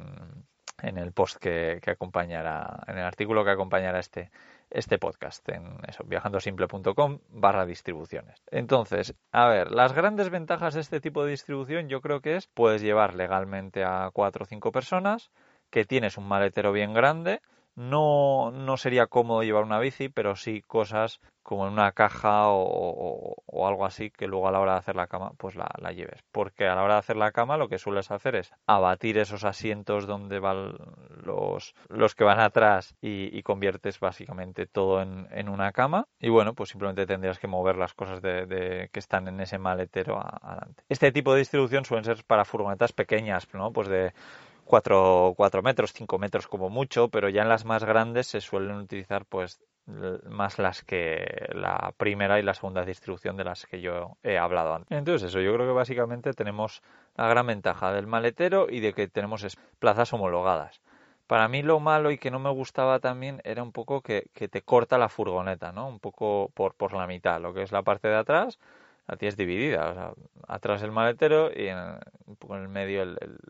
en 0.82 0.98
el 0.98 1.12
post 1.12 1.38
que, 1.38 1.80
que 1.82 1.92
acompañará, 1.92 2.84
en 2.88 2.98
el 2.98 3.04
artículo 3.04 3.44
que 3.46 3.52
acompañará 3.52 4.00
este 4.00 4.32
este 4.70 4.98
podcast 4.98 5.48
en 5.50 5.80
eso, 5.88 6.04
viajandosimple.com 6.06 7.20
barra 7.30 7.66
distribuciones. 7.66 8.44
Entonces, 8.52 9.16
a 9.32 9.48
ver, 9.48 9.72
las 9.72 9.94
grandes 9.94 10.30
ventajas 10.30 10.74
de 10.74 10.82
este 10.82 11.00
tipo 11.00 11.24
de 11.24 11.32
distribución 11.32 11.88
yo 11.90 12.02
creo 12.02 12.22
que 12.22 12.36
es 12.36 12.48
puedes 12.48 12.82
llevar 12.82 13.16
legalmente 13.16 13.84
a 13.84 14.10
cuatro 14.14 14.44
o 14.44 14.48
cinco 14.48 14.72
personas, 14.72 15.32
que 15.70 15.86
tienes 15.86 16.18
un 16.18 16.28
maletero 16.28 16.72
bien 16.72 16.94
grande, 16.94 17.42
no, 17.76 18.52
no 18.52 18.78
sería 18.78 19.08
cómodo 19.08 19.44
llevar 19.44 19.64
una 19.64 19.80
bici, 19.80 20.10
pero 20.10 20.36
sí 20.36 20.62
cosas 20.62 21.20
como 21.46 21.68
en 21.68 21.74
una 21.74 21.92
caja 21.92 22.48
o, 22.48 23.68
algo 23.68 23.86
así 23.86 24.10
que 24.10 24.26
luego 24.26 24.48
a 24.48 24.52
la 24.52 24.60
hora 24.60 24.72
de 24.74 24.80
hacer 24.80 24.96
la 24.96 25.06
cama 25.06 25.32
pues 25.38 25.56
la, 25.56 25.70
lleves. 25.92 26.24
Porque 26.32 26.66
a 26.66 26.74
la 26.74 26.84
hora 26.84 26.96
de 26.96 27.00
hacer 27.00 27.18
la 27.18 27.32
cama 27.32 27.56
lo 27.56 27.70
que 27.70 27.78
sueles 27.78 28.10
hacer 28.10 28.36
es 28.36 28.52
abatir 28.66 29.20
esos 29.20 29.44
asientos 29.44 30.08
donde 30.08 30.40
van 30.40 30.76
los, 31.24 31.76
los 31.88 32.16
que 32.16 32.24
van 32.24 32.40
atrás 32.40 32.96
y, 33.00 33.44
conviertes 33.44 34.00
básicamente 34.00 34.66
todo 34.66 35.04
en, 35.04 35.50
una 35.50 35.72
cama. 35.72 36.08
Y 36.20 36.30
bueno, 36.30 36.56
pues 36.56 36.70
simplemente 36.72 37.06
tendrías 37.06 37.38
que 37.38 37.48
mover 37.48 37.78
las 37.78 37.94
cosas 37.94 38.24
de, 38.24 38.90
que 38.92 39.00
están 39.00 39.28
en 39.28 39.40
ese 39.40 39.60
maletero 39.60 40.20
adelante. 40.20 40.84
Este 40.90 41.12
tipo 41.12 41.34
de 41.34 41.40
distribución 41.40 41.86
suelen 41.86 42.06
ser 42.06 42.24
para 42.26 42.44
furgonetas 42.44 42.92
pequeñas, 42.92 43.48
¿no? 43.54 43.72
Pues 43.72 43.88
de 43.88 44.14
4, 44.66 45.36
metros, 45.64 45.94
5 45.94 46.18
metros 46.18 46.48
como 46.48 46.72
mucho, 46.72 47.10
pero 47.10 47.30
ya 47.30 47.44
en 47.44 47.50
las 47.50 47.66
más 47.66 47.84
grandes 47.84 48.26
se 48.26 48.42
suelen 48.42 48.78
utilizar 48.78 49.26
pues 49.26 49.62
más 49.88 50.58
las 50.58 50.84
que 50.84 51.48
la 51.54 51.94
primera 51.98 52.40
y 52.40 52.44
la 52.44 52.54
segunda 52.54 52.84
distribución 52.84 53.38
de 53.38 53.44
las 53.44 53.66
que 53.66 53.82
yo 53.82 54.18
he 54.24 54.38
hablado 54.38 54.74
antes. 54.74 54.98
Entonces 54.98 55.30
eso, 55.30 55.40
yo 55.42 55.54
creo 55.54 55.68
que 55.68 55.74
básicamente 55.74 56.34
tenemos 56.34 56.82
la 57.16 57.28
gran 57.28 57.48
ventaja 57.48 57.94
del 57.94 58.08
maletero 58.08 58.68
y 58.70 58.80
de 58.80 58.94
que 58.94 59.08
tenemos 59.08 59.46
plazas 59.80 60.12
homologadas. 60.14 60.82
Para 61.28 61.48
mí 61.48 61.64
lo 61.64 61.80
malo 61.80 62.12
y 62.12 62.18
que 62.18 62.32
no 62.32 62.40
me 62.40 62.52
gustaba 62.52 63.00
también 63.00 63.42
era 63.44 63.64
un 63.64 63.72
poco 63.72 64.02
que, 64.02 64.30
te 64.34 64.62
corta 64.62 64.98
la 64.98 65.10
furgoneta, 65.10 65.72
¿no? 65.72 65.88
Un 65.88 66.00
poco 66.00 66.52
por, 66.54 66.76
por 66.76 66.94
la 66.94 67.08
mitad, 67.08 67.42
lo 67.42 67.54
que 67.54 67.64
es 67.64 67.72
la 67.72 67.82
parte 67.82 68.08
de 68.08 68.16
atrás 68.16 68.60
la 69.08 69.18
tienes 69.18 69.38
dividida, 69.38 70.14
atrás 70.48 70.82
el 70.82 70.92
maletero 70.92 71.52
y 71.56 71.68
en, 71.68 71.78
el 72.50 72.68
medio 72.68 73.06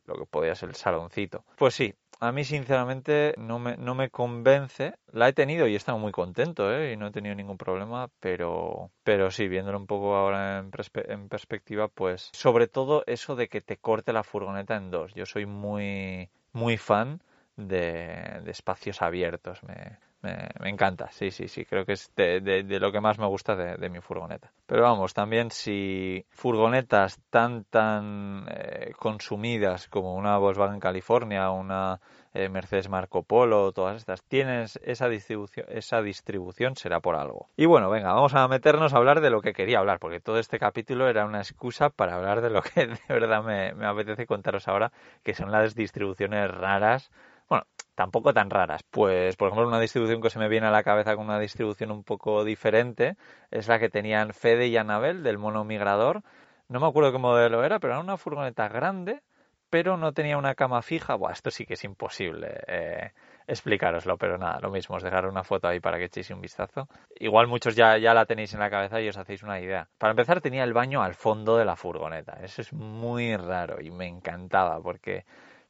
lo 0.06 0.16
que 0.16 0.26
podía 0.30 0.56
ser 0.56 0.70
el 0.70 0.76
saloncito. 0.76 1.46
Pues 1.58 1.74
sí, 1.74 1.96
a 2.20 2.32
mí 2.32 2.44
sinceramente 2.44 3.34
no 3.38 3.60
me, 3.60 3.78
no 3.78 3.96
me 3.96 4.10
convence. 4.10 4.96
La 5.12 5.28
he 5.30 5.34
tenido 5.34 5.68
y 5.68 5.74
he 5.74 5.78
estado 5.78 5.98
muy 5.98 6.12
contento, 6.12 6.74
¿eh? 6.74 6.94
Y 6.94 6.98
no 6.98 7.08
he 7.08 7.12
tenido 7.12 7.36
ningún 7.36 7.58
problema, 7.58 8.10
pero, 8.20 8.92
pero 9.04 9.32
sí, 9.32 9.48
viéndolo 9.48 9.78
un 9.78 9.88
poco 9.88 10.16
ahora 10.16 10.60
en, 10.60 10.72
en 11.10 11.30
perspectiva, 11.30 11.88
pues 11.88 12.30
sobre 12.34 12.68
todo 12.68 13.04
eso 13.08 13.36
de 13.36 13.48
que 13.48 13.62
te 13.62 13.78
corte 13.78 14.14
la 14.14 14.24
furgoneta 14.24 14.76
en 14.76 14.92
dos. 14.92 15.14
Yo 15.14 15.26
soy 15.26 15.46
muy, 15.46 16.30
muy 16.54 16.78
fan 16.78 17.22
de, 17.58 18.42
de 18.44 18.52
espacios 18.52 19.02
abiertos. 19.02 19.64
Me, 19.64 19.98
me, 20.26 20.70
encanta, 20.70 21.10
sí, 21.12 21.32
sí, 21.32 21.48
sí, 21.48 21.66
creo 21.66 21.86
que 21.86 21.94
es 21.94 22.12
de, 22.16 22.64
lo 22.80 22.92
que 22.92 23.02
más 23.02 23.20
me 23.20 23.28
gusta 23.28 23.56
de, 23.56 23.90
mi 23.90 24.02
furgoneta. 24.02 24.52
Pero 24.66 24.84
vamos, 24.84 25.14
también 25.14 25.52
si 25.52 26.26
furgonetas 26.30 27.22
tan, 27.30 27.66
tan 27.66 28.46
eh, 28.50 28.94
consumidas 28.98 29.88
como 29.88 30.16
una 30.16 30.38
Volkswagen 30.38 30.80
California, 30.80 31.52
una 31.52 32.00
eh, 32.34 32.50
Mercedes 32.50 32.90
Marco 32.90 33.24
Polo, 33.24 33.72
todas 33.72 33.98
estas, 33.98 34.24
tienes 34.24 34.80
esa 34.84 35.08
distribución, 35.08 35.68
esa 35.70 36.02
distribución 36.02 36.76
será 36.76 37.00
por 37.00 37.16
algo. 37.16 37.50
Y 37.56 37.66
bueno, 37.66 37.90
venga, 37.90 38.14
vamos 38.14 38.34
a 38.34 38.48
meternos 38.48 38.94
a 38.94 38.98
hablar 38.98 39.22
de 39.22 39.30
lo 39.30 39.42
que 39.42 39.54
quería 39.54 39.80
hablar, 39.80 40.00
porque 40.00 40.20
todo 40.20 40.40
este 40.40 40.60
capítulo 40.60 41.08
era 41.08 41.26
una 41.26 41.40
excusa 41.40 41.90
para 41.90 42.16
hablar 42.16 42.42
de 42.42 42.50
lo 42.50 42.62
que 42.62 42.88
de 42.88 43.00
verdad 43.08 43.44
me, 43.44 43.74
me 43.74 43.86
apetece 43.86 44.26
contaros 44.26 44.68
ahora, 44.68 44.92
que 45.24 45.34
son 45.34 45.52
las 45.52 45.76
distribuciones 45.76 46.50
raras 46.52 47.12
bueno, 47.50 47.66
tampoco 47.96 48.34
tan 48.34 48.50
raras. 48.50 48.84
Pues, 48.90 49.36
por 49.36 49.48
ejemplo, 49.48 49.68
una 49.68 49.80
distribución 49.80 50.22
que 50.22 50.30
se 50.30 50.40
me 50.40 50.50
viene 50.50 50.68
a 50.68 50.72
la 50.72 50.84
cabeza 50.84 51.16
con 51.16 51.26
una 51.26 51.40
distribución 51.40 51.92
un 51.92 52.04
poco 52.04 52.44
diferente 52.44 53.16
es 53.52 53.68
la 53.68 53.80
que 53.80 53.90
tenían 53.90 54.34
Fede 54.34 54.68
y 54.68 54.78
Anabel 54.78 55.24
del 55.24 55.38
mono 55.38 55.64
migrador. 55.64 56.24
No 56.68 56.80
me 56.80 56.88
acuerdo 56.88 57.12
qué 57.12 57.20
modelo 57.20 57.64
era, 57.64 57.80
pero 57.80 57.94
era 57.94 58.02
una 58.02 58.18
furgoneta 58.18 58.68
grande, 58.68 59.22
pero 59.70 59.98
no 59.98 60.14
tenía 60.14 60.38
una 60.38 60.56
cama 60.56 60.82
fija. 60.82 61.16
Buah, 61.16 61.34
esto 61.34 61.52
sí 61.52 61.66
que 61.66 61.76
es 61.76 61.84
imposible 61.84 62.62
eh, 62.68 63.12
explicaroslo, 63.48 64.18
pero 64.18 64.38
nada, 64.38 64.60
lo 64.60 64.72
mismo, 64.72 64.96
os 64.96 65.04
dejaré 65.04 65.28
una 65.28 65.44
foto 65.44 65.68
ahí 65.68 65.80
para 65.80 65.98
que 65.98 66.06
echéis 66.06 66.30
un 66.32 66.42
vistazo. 66.42 66.88
Igual 67.20 67.48
muchos 67.48 67.76
ya, 67.76 67.98
ya 67.98 68.14
la 68.14 68.26
tenéis 68.26 68.54
en 68.54 68.60
la 68.60 68.70
cabeza 68.70 69.02
y 69.02 69.10
os 69.10 69.18
hacéis 69.18 69.44
una 69.44 69.60
idea. 69.60 69.88
Para 69.98 70.12
empezar, 70.12 70.42
tenía 70.42 70.64
el 70.64 70.74
baño 70.74 71.04
al 71.04 71.14
fondo 71.14 71.58
de 71.58 71.66
la 71.66 71.76
furgoneta. 71.76 72.40
Eso 72.42 72.62
es 72.62 72.74
muy 72.74 73.36
raro 73.38 73.82
y 73.82 73.92
me 73.92 74.08
encantaba 74.08 74.82
porque 74.82 75.26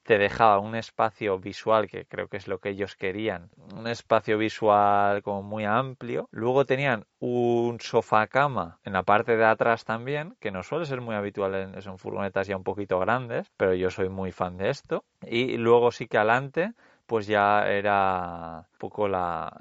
te 0.06 0.20
dejaba 0.20 0.60
un 0.60 0.76
espacio 0.76 1.40
visual 1.40 1.88
que 1.88 2.06
creo 2.06 2.28
que 2.28 2.38
es 2.38 2.48
lo 2.48 2.60
que 2.60 2.70
ellos 2.70 2.96
querían, 2.96 3.50
un 3.76 3.88
espacio 3.88 4.38
visual 4.38 5.24
como 5.24 5.42
muy 5.42 5.66
amplio. 5.66 6.30
Luego 6.32 6.64
tenían 6.64 7.06
un 7.20 7.80
sofá 7.82 8.28
cama 8.28 8.80
en 8.84 8.94
la 8.94 9.02
parte 9.02 9.36
de 9.36 9.46
atrás 9.46 9.84
también, 9.84 10.36
que 10.40 10.52
no 10.52 10.62
suele 10.62 10.86
ser 10.86 11.02
muy 11.02 11.16
habitual 11.16 11.56
en, 11.56 11.82
son 11.82 11.98
furgonetas 11.98 12.46
ya 12.46 12.56
un 12.56 12.64
poquito 12.64 13.00
grandes, 13.00 13.52
pero 13.58 13.74
yo 13.74 13.90
soy 13.90 14.10
muy 14.10 14.32
fan 14.32 14.58
de 14.58 14.70
esto. 14.70 15.04
Y 15.24 15.58
luego 15.58 15.92
sí 15.92 16.08
que 16.08 16.18
adelante 16.18 16.74
pues 17.08 17.26
ya 17.26 17.68
era 17.68 18.68
un 18.72 18.78
poco 18.78 19.08
la, 19.08 19.52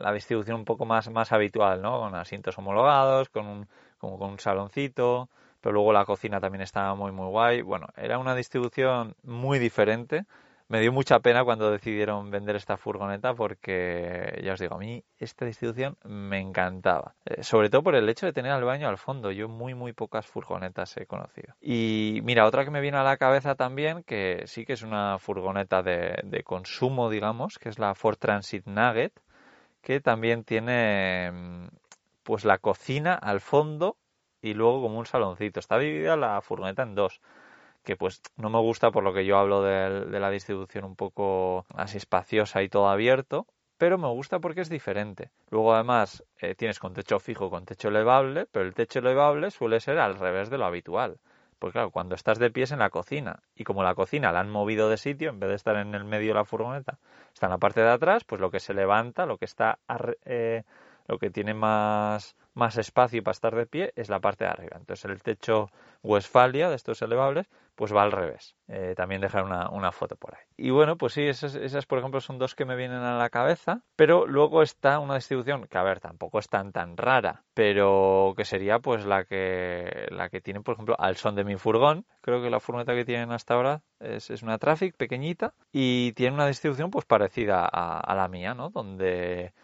la, 0.00 0.12
distribución 0.12 0.56
un 0.60 0.64
poco 0.64 0.84
más, 0.84 1.10
más 1.10 1.32
habitual, 1.32 1.80
¿no? 1.82 2.00
Con 2.00 2.14
asientos 2.14 2.56
homologados, 2.58 3.28
con 3.28 3.46
un, 3.46 3.68
como 3.98 4.18
con 4.18 4.30
un 4.30 4.38
saloncito, 4.38 5.28
pero 5.60 5.72
luego 5.72 5.92
la 5.92 6.04
cocina 6.04 6.40
también 6.40 6.62
estaba 6.62 6.94
muy 6.94 7.12
muy 7.12 7.26
guay. 7.26 7.62
Bueno, 7.62 7.86
era 7.96 8.18
una 8.18 8.34
distribución 8.34 9.14
muy 9.22 9.58
diferente. 9.58 10.24
Me 10.68 10.80
dio 10.80 10.92
mucha 10.92 11.18
pena 11.20 11.44
cuando 11.44 11.70
decidieron 11.70 12.30
vender 12.30 12.54
esta 12.56 12.76
furgoneta 12.76 13.32
porque, 13.32 14.38
ya 14.44 14.52
os 14.52 14.60
digo, 14.60 14.74
a 14.74 14.78
mí 14.78 15.02
esta 15.18 15.46
distribución 15.46 15.96
me 16.04 16.40
encantaba. 16.40 17.14
Eh, 17.24 17.42
sobre 17.42 17.70
todo 17.70 17.82
por 17.82 17.94
el 17.94 18.06
hecho 18.06 18.26
de 18.26 18.34
tener 18.34 18.52
el 18.52 18.64
baño 18.64 18.86
al 18.86 18.98
fondo. 18.98 19.30
Yo 19.30 19.48
muy, 19.48 19.74
muy 19.74 19.94
pocas 19.94 20.26
furgonetas 20.26 20.94
he 20.98 21.06
conocido. 21.06 21.54
Y 21.62 22.20
mira, 22.22 22.46
otra 22.46 22.64
que 22.66 22.70
me 22.70 22.82
viene 22.82 22.98
a 22.98 23.02
la 23.02 23.16
cabeza 23.16 23.54
también, 23.54 24.02
que 24.02 24.42
sí 24.44 24.66
que 24.66 24.74
es 24.74 24.82
una 24.82 25.18
furgoneta 25.18 25.82
de, 25.82 26.20
de 26.24 26.42
consumo, 26.42 27.08
digamos, 27.08 27.58
que 27.58 27.70
es 27.70 27.78
la 27.78 27.94
Ford 27.94 28.18
Transit 28.18 28.66
Nugget, 28.66 29.18
que 29.80 30.00
también 30.00 30.44
tiene 30.44 31.30
mm, 31.32 31.68
pues 32.24 32.44
la 32.44 32.58
cocina 32.58 33.14
al 33.14 33.40
fondo 33.40 33.96
y 34.42 34.54
luego 34.54 34.82
como 34.82 34.98
un 34.98 35.06
saloncito. 35.06 35.60
Está 35.60 35.78
dividida 35.78 36.16
la 36.16 36.40
furgoneta 36.40 36.82
en 36.82 36.94
dos, 36.94 37.20
que 37.84 37.96
pues 37.96 38.22
no 38.36 38.50
me 38.50 38.58
gusta 38.58 38.90
por 38.90 39.04
lo 39.04 39.12
que 39.12 39.24
yo 39.24 39.38
hablo 39.38 39.62
de, 39.62 40.18
la 40.20 40.30
distribución 40.30 40.84
un 40.84 40.96
poco 40.96 41.66
así 41.74 41.96
espaciosa 41.96 42.62
y 42.62 42.68
todo 42.68 42.88
abierto, 42.88 43.46
pero 43.78 43.98
me 43.98 44.08
gusta 44.08 44.40
porque 44.40 44.60
es 44.60 44.68
diferente. 44.68 45.30
Luego 45.50 45.74
además 45.74 46.24
eh, 46.38 46.54
tienes 46.54 46.78
con 46.78 46.94
techo 46.94 47.20
fijo, 47.20 47.50
con 47.50 47.64
techo 47.64 47.88
elevable, 47.88 48.46
pero 48.50 48.64
el 48.66 48.74
techo 48.74 48.98
elevable 48.98 49.50
suele 49.50 49.80
ser 49.80 49.98
al 49.98 50.18
revés 50.18 50.50
de 50.50 50.58
lo 50.58 50.66
habitual. 50.66 51.18
Porque 51.58 51.72
claro, 51.72 51.90
cuando 51.90 52.14
estás 52.14 52.38
de 52.38 52.50
pies 52.50 52.70
en 52.70 52.78
la 52.78 52.90
cocina 52.90 53.42
y 53.54 53.64
como 53.64 53.82
la 53.82 53.94
cocina 53.94 54.32
la 54.32 54.40
han 54.40 54.50
movido 54.50 54.88
de 54.88 54.96
sitio, 54.96 55.30
en 55.30 55.40
vez 55.40 55.48
de 55.48 55.56
estar 55.56 55.76
en 55.76 55.94
el 55.94 56.04
medio 56.04 56.28
de 56.28 56.34
la 56.34 56.44
furgoneta, 56.44 56.98
está 57.32 57.46
en 57.46 57.52
la 57.52 57.58
parte 57.58 57.80
de 57.80 57.90
atrás, 57.90 58.24
pues 58.24 58.40
lo 58.40 58.50
que 58.50 58.60
se 58.60 58.74
levanta, 58.74 59.26
lo 59.26 59.38
que 59.38 59.44
está, 59.44 59.78
eh, 60.24 60.62
lo 61.06 61.18
que 61.18 61.30
tiene 61.30 61.54
más 61.54 62.36
más 62.58 62.76
espacio 62.76 63.22
para 63.22 63.32
estar 63.32 63.54
de 63.54 63.66
pie 63.66 63.92
es 63.96 64.10
la 64.10 64.20
parte 64.20 64.44
de 64.44 64.50
arriba. 64.50 64.76
Entonces 64.76 65.04
el 65.10 65.22
techo 65.22 65.70
Westfalia 66.02 66.68
de 66.68 66.76
estos 66.76 67.00
elevables 67.02 67.48
pues 67.74 67.94
va 67.94 68.02
al 68.02 68.10
revés. 68.10 68.56
Eh, 68.66 68.94
también 68.96 69.20
dejar 69.20 69.44
una, 69.44 69.92
foto 69.92 70.16
por 70.16 70.34
ahí. 70.34 70.42
Y 70.56 70.70
bueno, 70.70 70.96
pues 70.98 71.12
sí, 71.12 71.22
esas, 71.22 71.54
esas, 71.54 71.86
por 71.86 72.00
ejemplo 72.00 72.20
son 72.20 72.38
dos 72.38 72.56
que 72.56 72.64
me 72.64 72.74
vienen 72.74 72.98
a 72.98 73.16
la 73.16 73.30
cabeza, 73.30 73.82
pero 73.94 74.26
luego 74.26 74.62
está 74.62 74.98
una 74.98 75.14
distribución 75.14 75.68
que 75.68 75.78
a 75.78 75.84
ver, 75.84 76.00
tampoco 76.00 76.40
es 76.40 76.48
tan 76.48 76.72
tan 76.72 76.96
rara, 76.96 77.44
pero 77.54 78.34
que 78.36 78.44
sería 78.44 78.80
pues 78.80 79.06
la 79.06 79.24
que 79.24 80.08
la 80.10 80.28
que 80.28 80.40
tienen 80.40 80.64
por 80.64 80.74
ejemplo 80.74 80.96
al 80.98 81.16
son 81.16 81.36
de 81.36 81.44
mi 81.44 81.56
furgón. 81.56 82.04
Creo 82.20 82.42
que 82.42 82.50
la 82.50 82.58
furgoneta 82.58 82.94
que 82.94 83.04
tienen 83.04 83.30
hasta 83.30 83.54
ahora 83.54 83.82
es, 84.00 84.28
es 84.30 84.42
una 84.42 84.58
Traffic 84.58 84.96
pequeñita 84.96 85.54
y 85.72 86.12
tiene 86.12 86.34
una 86.34 86.48
distribución 86.48 86.90
pues 86.90 87.04
parecida 87.04 87.68
a, 87.72 88.00
a 88.00 88.14
la 88.16 88.26
mía, 88.26 88.54
¿no? 88.54 88.70
Donde 88.70 89.54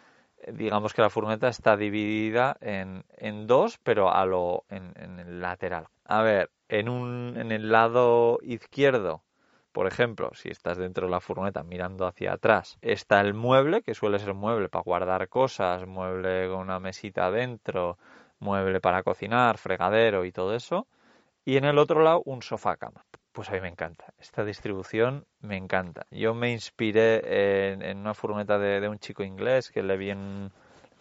digamos 0.51 0.93
que 0.93 1.01
la 1.01 1.09
furgoneta 1.09 1.47
está 1.47 1.77
dividida 1.77 2.57
en, 2.61 3.05
en 3.17 3.47
dos, 3.47 3.77
pero 3.83 4.13
a 4.13 4.25
lo, 4.25 4.65
en, 4.69 5.19
el 5.19 5.41
lateral. 5.41 5.87
A 6.05 6.21
ver, 6.21 6.51
en, 6.69 6.89
un, 6.89 7.35
en 7.37 7.51
el 7.51 7.71
lado 7.71 8.39
izquierdo, 8.41 9.23
por 9.71 9.87
ejemplo, 9.87 10.31
si 10.33 10.49
estás 10.49 10.77
dentro 10.77 11.07
de 11.07 11.11
la 11.11 11.19
furgoneta 11.19 11.63
mirando 11.63 12.05
hacia 12.07 12.33
atrás, 12.33 12.77
está 12.81 13.21
el 13.21 13.33
mueble, 13.33 13.81
que 13.81 13.93
suele 13.93 14.19
ser 14.19 14.33
mueble 14.33 14.69
para 14.69 14.83
guardar 14.83 15.27
cosas, 15.27 15.85
mueble 15.85 16.47
con 16.47 16.59
una 16.59 16.79
mesita 16.79 17.25
adentro, 17.25 17.97
mueble 18.39 18.79
para 18.79 19.03
cocinar, 19.03 19.57
fregadero 19.57 20.25
y 20.25 20.31
todo 20.31 20.55
eso. 20.55 20.87
Y 21.43 21.57
en 21.57 21.65
el 21.65 21.77
otro 21.77 22.01
lado, 22.01 22.21
un 22.25 22.41
sofá 22.41 22.77
cama 22.77 23.05
pues 23.35 23.49
a 23.49 23.51
mí 23.51 23.59
me 23.59 23.67
encanta. 23.67 24.13
Esta 24.17 24.45
distribución 24.45 25.27
me 25.41 25.57
encanta. 25.57 26.07
Yo 26.09 26.33
me 26.33 26.53
inspiré 26.53 27.73
en, 27.73 27.97
una 27.97 28.13
furgoneta 28.13 28.57
de, 28.57 28.87
un 28.87 28.97
chico 28.97 29.23
inglés 29.23 29.71
que 29.71 29.83
le 29.83 29.97
vi 29.97 30.11
en, 30.11 30.51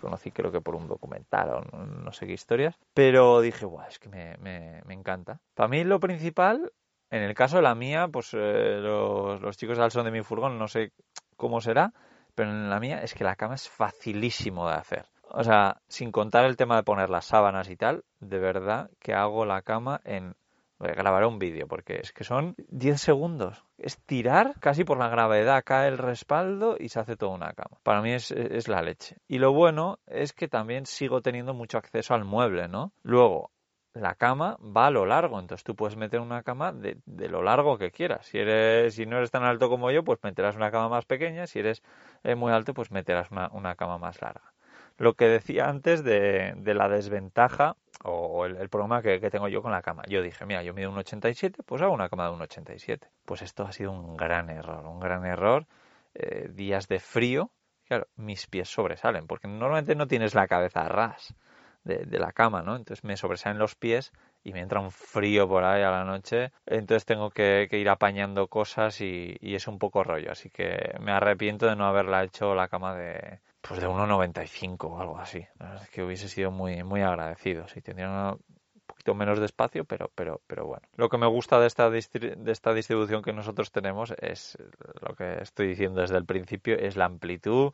conocí 0.00 0.32
creo 0.32 0.50
que 0.50 0.60
por 0.60 0.74
un 0.74 0.88
documental 0.88 1.50
o 1.50 1.60
no, 1.62 2.12
sé 2.12 2.26
qué 2.26 2.32
historias, 2.32 2.76
pero 2.92 3.40
dije, 3.40 3.64
guau, 3.64 3.86
es 3.88 4.00
que 4.00 4.08
me, 4.08 4.36
me, 4.38 4.82
me, 4.84 4.94
encanta. 4.94 5.40
Para 5.54 5.68
mí 5.68 5.84
lo 5.84 6.00
principal, 6.00 6.72
en 7.08 7.22
el 7.22 7.34
caso 7.34 7.56
de 7.56 7.62
la 7.62 7.76
mía, 7.76 8.08
pues 8.08 8.34
eh, 8.34 8.80
los, 8.80 9.40
los, 9.40 9.56
chicos 9.56 9.78
al 9.78 9.92
son 9.92 10.04
de 10.04 10.10
mi 10.10 10.22
furgón, 10.22 10.58
no 10.58 10.66
sé 10.66 10.90
cómo 11.36 11.60
será, 11.60 11.92
pero 12.34 12.50
en 12.50 12.68
la 12.68 12.80
mía 12.80 13.00
es 13.04 13.14
que 13.14 13.22
la 13.22 13.36
cama 13.36 13.54
es 13.54 13.68
facilísimo 13.68 14.68
de 14.68 14.74
hacer. 14.74 15.06
O 15.22 15.44
sea, 15.44 15.80
sin 15.86 16.10
contar 16.10 16.44
el 16.46 16.56
tema 16.56 16.76
de 16.76 16.82
poner 16.82 17.10
las 17.10 17.26
sábanas 17.26 17.70
y 17.70 17.76
tal, 17.76 18.04
de 18.18 18.40
verdad 18.40 18.90
que 18.98 19.14
hago 19.14 19.46
la 19.46 19.62
cama 19.62 20.00
en 20.04 20.34
grabaré 20.78 21.26
un 21.26 21.38
vídeo 21.38 21.66
porque 21.66 22.00
es 22.02 22.12
que 22.12 22.24
son 22.24 22.54
10 22.68 23.00
segundos. 23.00 23.64
Es 23.78 23.98
tirar 24.04 24.54
casi 24.60 24.84
por 24.84 24.98
la 24.98 25.08
gravedad, 25.08 25.62
cae 25.64 25.88
el 25.88 25.98
respaldo 25.98 26.76
y 26.78 26.88
se 26.88 27.00
hace 27.00 27.16
toda 27.16 27.34
una 27.34 27.52
cama. 27.52 27.78
Para 27.82 28.02
mí 28.02 28.12
es, 28.12 28.30
es 28.30 28.68
la 28.68 28.82
leche. 28.82 29.16
Y 29.28 29.38
lo 29.38 29.52
bueno 29.52 29.98
es 30.06 30.32
que 30.32 30.48
también 30.48 30.86
sigo 30.86 31.22
teniendo 31.22 31.54
mucho 31.54 31.78
acceso 31.78 32.14
al 32.14 32.24
mueble, 32.24 32.68
¿no? 32.68 32.92
Luego, 33.02 33.50
la 33.94 34.16
cama 34.16 34.56
va 34.60 34.86
a 34.86 34.90
lo 34.90 35.06
largo, 35.06 35.38
entonces 35.38 35.62
tú 35.62 35.76
puedes 35.76 35.96
meter 35.96 36.20
una 36.20 36.42
cama 36.42 36.72
de, 36.72 36.98
de, 37.06 37.28
lo 37.28 37.42
largo 37.42 37.78
que 37.78 37.92
quieras. 37.92 38.26
Si 38.26 38.38
eres, 38.38 38.94
si 38.94 39.06
no 39.06 39.18
eres 39.18 39.30
tan 39.30 39.44
alto 39.44 39.68
como 39.68 39.90
yo, 39.92 40.02
pues 40.02 40.18
meterás 40.22 40.56
una 40.56 40.72
cama 40.72 40.88
más 40.88 41.06
pequeña. 41.06 41.46
Si 41.46 41.60
eres 41.60 41.82
eh, 42.24 42.34
muy 42.34 42.52
alto, 42.52 42.74
pues 42.74 42.90
meterás 42.90 43.30
una, 43.30 43.48
una, 43.52 43.76
cama 43.76 43.98
más 43.98 44.20
larga. 44.20 44.52
Lo 44.96 45.14
que 45.14 45.26
decía 45.26 45.68
antes 45.68 46.04
de, 46.04 46.54
la 46.64 46.88
desventaja 46.88 47.76
o 48.04 48.46
el, 48.46 48.68
problema 48.68 49.02
que, 49.02 49.18
tengo 49.30 49.48
yo 49.48 49.62
con 49.62 49.72
la 49.72 49.82
cama. 49.82 50.02
Yo 50.08 50.22
dije, 50.22 50.46
mira, 50.46 50.62
yo 50.62 50.72
mido 50.72 50.90
un 50.90 50.98
87, 50.98 51.62
pues 51.64 51.82
hago 51.82 51.92
una 51.92 52.08
cama 52.08 52.26
de 52.26 52.34
un 52.34 52.42
87. 52.42 53.08
Pues 53.24 53.42
esto 53.42 53.64
ha 53.64 53.72
sido 53.72 53.90
un 53.90 54.16
gran 54.16 54.50
error, 54.50 54.86
un 54.86 55.00
gran 55.00 55.24
error. 55.26 55.66
Eh, 56.14 56.48
días 56.52 56.86
de 56.86 57.00
frío, 57.00 57.50
claro, 57.88 58.06
mis 58.16 58.46
pies 58.46 58.68
sobresalen, 58.68 59.26
porque 59.26 59.48
normalmente 59.48 59.96
no 59.96 60.06
tienes 60.06 60.34
la 60.34 60.46
cabeza 60.46 60.82
a 60.82 60.88
ras 60.88 61.34
de, 61.82 62.18
la 62.18 62.32
cama, 62.32 62.62
¿no? 62.62 62.76
Entonces 62.76 63.04
me 63.04 63.16
sobresalen 63.16 63.58
los 63.58 63.74
pies 63.74 64.12
y 64.44 64.52
me 64.52 64.60
entra 64.60 64.80
un 64.80 64.92
frío 64.92 65.48
por 65.48 65.64
ahí 65.64 65.82
a 65.82 65.90
la 65.90 66.04
noche, 66.04 66.52
entonces 66.66 67.04
tengo 67.04 67.30
que, 67.30 67.68
ir 67.70 67.88
apañando 67.88 68.46
cosas 68.48 69.00
y, 69.00 69.36
y, 69.40 69.54
es 69.54 69.66
un 69.66 69.78
poco 69.78 70.04
rollo, 70.04 70.30
así 70.30 70.50
que 70.50 70.94
me 71.00 71.12
arrepiento 71.12 71.66
de 71.66 71.76
no 71.76 71.86
haberla 71.86 72.24
hecho 72.24 72.54
la 72.54 72.68
cama 72.68 72.94
de, 72.94 73.40
pues 73.66 73.80
de 73.80 73.88
1,95 73.88 74.90
o 74.90 75.00
algo 75.00 75.18
así. 75.18 75.46
Es 75.80 75.88
que 75.88 76.02
hubiese 76.02 76.28
sido 76.28 76.50
muy, 76.50 76.82
muy 76.84 77.00
agradecido. 77.00 77.66
Si 77.68 77.80
tendría 77.80 78.08
un 78.32 78.38
poquito 78.86 79.14
menos 79.14 79.38
de 79.38 79.46
espacio, 79.46 79.84
pero, 79.84 80.10
pero, 80.14 80.42
pero 80.46 80.66
bueno. 80.66 80.86
Lo 80.96 81.08
que 81.08 81.16
me 81.16 81.26
gusta 81.26 81.58
de 81.58 81.66
esta, 81.66 81.88
de 81.88 82.52
esta 82.52 82.74
distribución 82.74 83.22
que 83.22 83.32
nosotros 83.32 83.72
tenemos 83.72 84.12
es 84.20 84.58
lo 85.00 85.14
que 85.14 85.40
estoy 85.40 85.68
diciendo 85.68 86.02
desde 86.02 86.18
el 86.18 86.26
principio, 86.26 86.76
es 86.76 86.96
la 86.96 87.06
amplitud. 87.06 87.72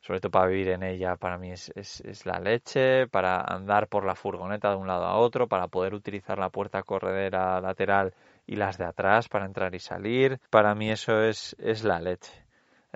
Sobre 0.00 0.20
todo 0.20 0.32
para 0.32 0.48
vivir 0.48 0.68
en 0.68 0.82
ella, 0.82 1.16
para 1.16 1.38
mí 1.38 1.50
es, 1.50 1.72
es, 1.74 2.02
es 2.02 2.26
la 2.26 2.38
leche, 2.38 3.08
para 3.08 3.40
andar 3.40 3.88
por 3.88 4.04
la 4.04 4.14
furgoneta 4.14 4.68
de 4.68 4.76
un 4.76 4.86
lado 4.86 5.06
a 5.06 5.16
otro, 5.16 5.48
para 5.48 5.66
poder 5.68 5.94
utilizar 5.94 6.38
la 6.38 6.50
puerta 6.50 6.82
corredera 6.82 7.58
lateral 7.62 8.12
y 8.46 8.56
las 8.56 8.76
de 8.76 8.84
atrás 8.84 9.30
para 9.30 9.46
entrar 9.46 9.74
y 9.74 9.78
salir. 9.78 10.38
Para 10.50 10.74
mí 10.74 10.90
eso 10.90 11.22
es, 11.22 11.56
es 11.58 11.84
la 11.84 12.00
leche. 12.00 12.43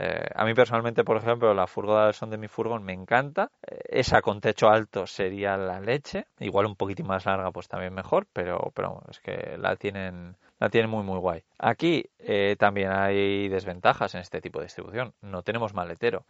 Eh, 0.01 0.29
a 0.33 0.45
mí 0.45 0.55
personalmente, 0.55 1.03
por 1.03 1.17
ejemplo, 1.17 1.53
la 1.55 1.67
furgoneta 1.67 2.05
del 2.05 2.15
son 2.15 2.31
de 2.31 2.39
mi 2.39 2.47
furgón 2.47 2.85
me 2.85 2.93
encanta. 2.93 3.51
Eh, 3.67 3.81
esa 3.89 4.23
con 4.23 4.41
techo 4.41 4.69
alto 4.69 5.09
sería 5.09 5.57
la 5.57 5.81
leche. 5.81 6.27
Igual 6.39 6.67
un 6.67 6.77
poquitín 6.77 7.09
más 7.09 7.27
larga, 7.27 7.51
pues 7.51 7.67
también 7.67 7.93
mejor, 7.93 8.29
pero, 8.33 8.71
pero 8.75 9.03
es 9.11 9.19
que 9.19 9.59
la 9.59 9.75
tienen, 9.75 10.37
la 10.61 10.71
tienen 10.71 10.89
muy, 10.89 11.03
muy 11.03 11.19
guay. 11.19 11.43
Aquí 11.59 12.05
eh, 12.21 12.55
también 12.57 12.93
hay 12.93 13.49
desventajas 13.49 14.15
en 14.15 14.21
este 14.21 14.41
tipo 14.41 14.61
de 14.61 14.67
distribución. 14.67 15.15
No 15.21 15.43
tenemos 15.43 15.75
maletero. 15.75 16.25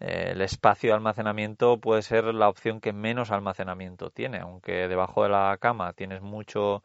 el 0.00 0.40
espacio 0.42 0.90
de 0.90 0.94
almacenamiento 0.96 1.78
puede 1.78 2.02
ser 2.02 2.24
la 2.34 2.48
opción 2.48 2.80
que 2.80 2.92
menos 2.92 3.30
almacenamiento 3.30 4.10
tiene, 4.10 4.40
aunque 4.40 4.88
debajo 4.88 5.22
de 5.22 5.28
la 5.30 5.56
cama 5.60 5.92
tienes 5.92 6.20
mucho, 6.20 6.82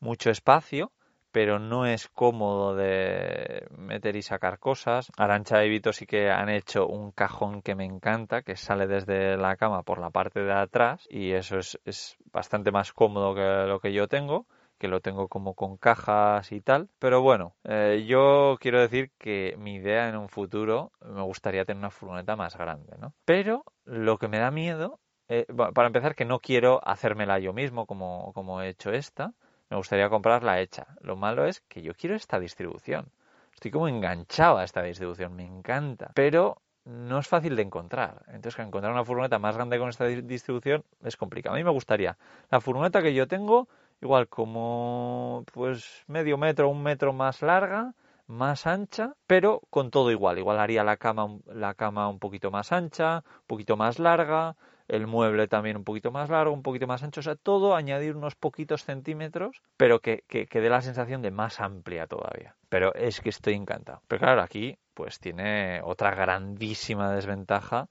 mucho 0.00 0.30
espacio 0.30 0.92
pero 1.34 1.58
no 1.58 1.84
es 1.84 2.06
cómodo 2.06 2.76
de 2.76 3.66
meter 3.76 4.14
y 4.14 4.22
sacar 4.22 4.60
cosas. 4.60 5.10
Arancha 5.16 5.64
y 5.64 5.68
Vito 5.68 5.92
sí 5.92 6.06
que 6.06 6.30
han 6.30 6.48
hecho 6.48 6.86
un 6.86 7.10
cajón 7.10 7.60
que 7.60 7.74
me 7.74 7.84
encanta, 7.84 8.42
que 8.42 8.54
sale 8.54 8.86
desde 8.86 9.36
la 9.36 9.56
cama 9.56 9.82
por 9.82 9.98
la 9.98 10.10
parte 10.10 10.44
de 10.44 10.52
atrás 10.52 11.08
y 11.10 11.32
eso 11.32 11.58
es, 11.58 11.76
es 11.84 12.16
bastante 12.32 12.70
más 12.70 12.92
cómodo 12.92 13.34
que 13.34 13.66
lo 13.66 13.80
que 13.80 13.92
yo 13.92 14.06
tengo 14.06 14.46
que 14.78 14.86
lo 14.86 15.00
tengo 15.00 15.26
como 15.26 15.54
con 15.54 15.76
cajas 15.76 16.52
y 16.52 16.60
tal. 16.60 16.88
Pero 17.00 17.20
bueno, 17.20 17.56
eh, 17.64 18.04
yo 18.06 18.56
quiero 18.60 18.80
decir 18.80 19.10
que 19.18 19.56
mi 19.58 19.76
idea 19.76 20.08
en 20.08 20.16
un 20.16 20.28
futuro 20.28 20.92
me 21.00 21.22
gustaría 21.22 21.64
tener 21.64 21.78
una 21.78 21.90
furgoneta 21.90 22.36
más 22.36 22.56
grande, 22.56 22.94
¿no? 22.98 23.12
Pero 23.24 23.64
lo 23.84 24.18
que 24.18 24.28
me 24.28 24.38
da 24.38 24.50
miedo, 24.52 25.00
eh, 25.28 25.46
para 25.74 25.86
empezar, 25.88 26.14
que 26.14 26.24
no 26.24 26.38
quiero 26.38 26.80
hacérmela 26.86 27.40
yo 27.40 27.52
mismo 27.52 27.86
como, 27.86 28.32
como 28.34 28.62
he 28.62 28.68
hecho 28.68 28.92
esta, 28.92 29.32
me 29.74 29.78
gustaría 29.78 30.08
comprarla 30.08 30.60
hecha. 30.60 30.86
Lo 31.00 31.16
malo 31.16 31.46
es 31.46 31.60
que 31.62 31.82
yo 31.82 31.94
quiero 31.94 32.14
esta 32.14 32.38
distribución. 32.38 33.10
Estoy 33.52 33.72
como 33.72 33.88
enganchado 33.88 34.58
a 34.58 34.62
esta 34.62 34.82
distribución, 34.82 35.34
me 35.34 35.44
encanta. 35.44 36.12
Pero 36.14 36.62
no 36.84 37.18
es 37.18 37.26
fácil 37.26 37.56
de 37.56 37.62
encontrar. 37.62 38.22
Entonces, 38.28 38.56
encontrar 38.60 38.92
una 38.92 39.04
furgoneta 39.04 39.40
más 39.40 39.56
grande 39.56 39.80
con 39.80 39.88
esta 39.88 40.04
distribución 40.04 40.84
es 41.02 41.16
complicado. 41.16 41.56
A 41.56 41.58
mí 41.58 41.64
me 41.64 41.72
gustaría 41.72 42.16
la 42.52 42.60
furgoneta 42.60 43.02
que 43.02 43.14
yo 43.14 43.26
tengo, 43.26 43.66
igual 44.00 44.28
como 44.28 45.44
pues 45.52 46.04
medio 46.06 46.38
metro, 46.38 46.68
un 46.68 46.80
metro 46.80 47.12
más 47.12 47.42
larga, 47.42 47.94
más 48.28 48.68
ancha, 48.68 49.14
pero 49.26 49.60
con 49.70 49.90
todo 49.90 50.12
igual. 50.12 50.38
Igual 50.38 50.60
haría 50.60 50.84
la 50.84 50.98
cama, 50.98 51.38
la 51.46 51.74
cama 51.74 52.08
un 52.08 52.20
poquito 52.20 52.52
más 52.52 52.70
ancha, 52.70 53.24
un 53.26 53.46
poquito 53.48 53.76
más 53.76 53.98
larga, 53.98 54.54
el 54.88 55.06
mueble 55.06 55.48
también 55.48 55.76
un 55.76 55.84
poquito 55.84 56.10
más 56.12 56.28
largo, 56.30 56.52
un 56.52 56.62
poquito 56.62 56.86
más 56.86 57.02
ancho, 57.02 57.20
o 57.20 57.22
sea, 57.22 57.36
todo 57.36 57.74
añadir 57.74 58.16
unos 58.16 58.34
poquitos 58.34 58.84
centímetros, 58.84 59.62
pero 59.76 60.00
que, 60.00 60.24
que, 60.28 60.46
que 60.46 60.60
dé 60.60 60.68
la 60.68 60.82
sensación 60.82 61.22
de 61.22 61.30
más 61.30 61.60
amplia 61.60 62.06
todavía. 62.06 62.54
Pero 62.68 62.94
es 62.94 63.20
que 63.20 63.28
estoy 63.30 63.54
encantado. 63.54 64.02
Pero 64.08 64.20
claro, 64.20 64.42
aquí 64.42 64.78
pues 64.94 65.18
tiene 65.18 65.80
otra 65.82 66.14
grandísima 66.14 67.12
desventaja 67.12 67.88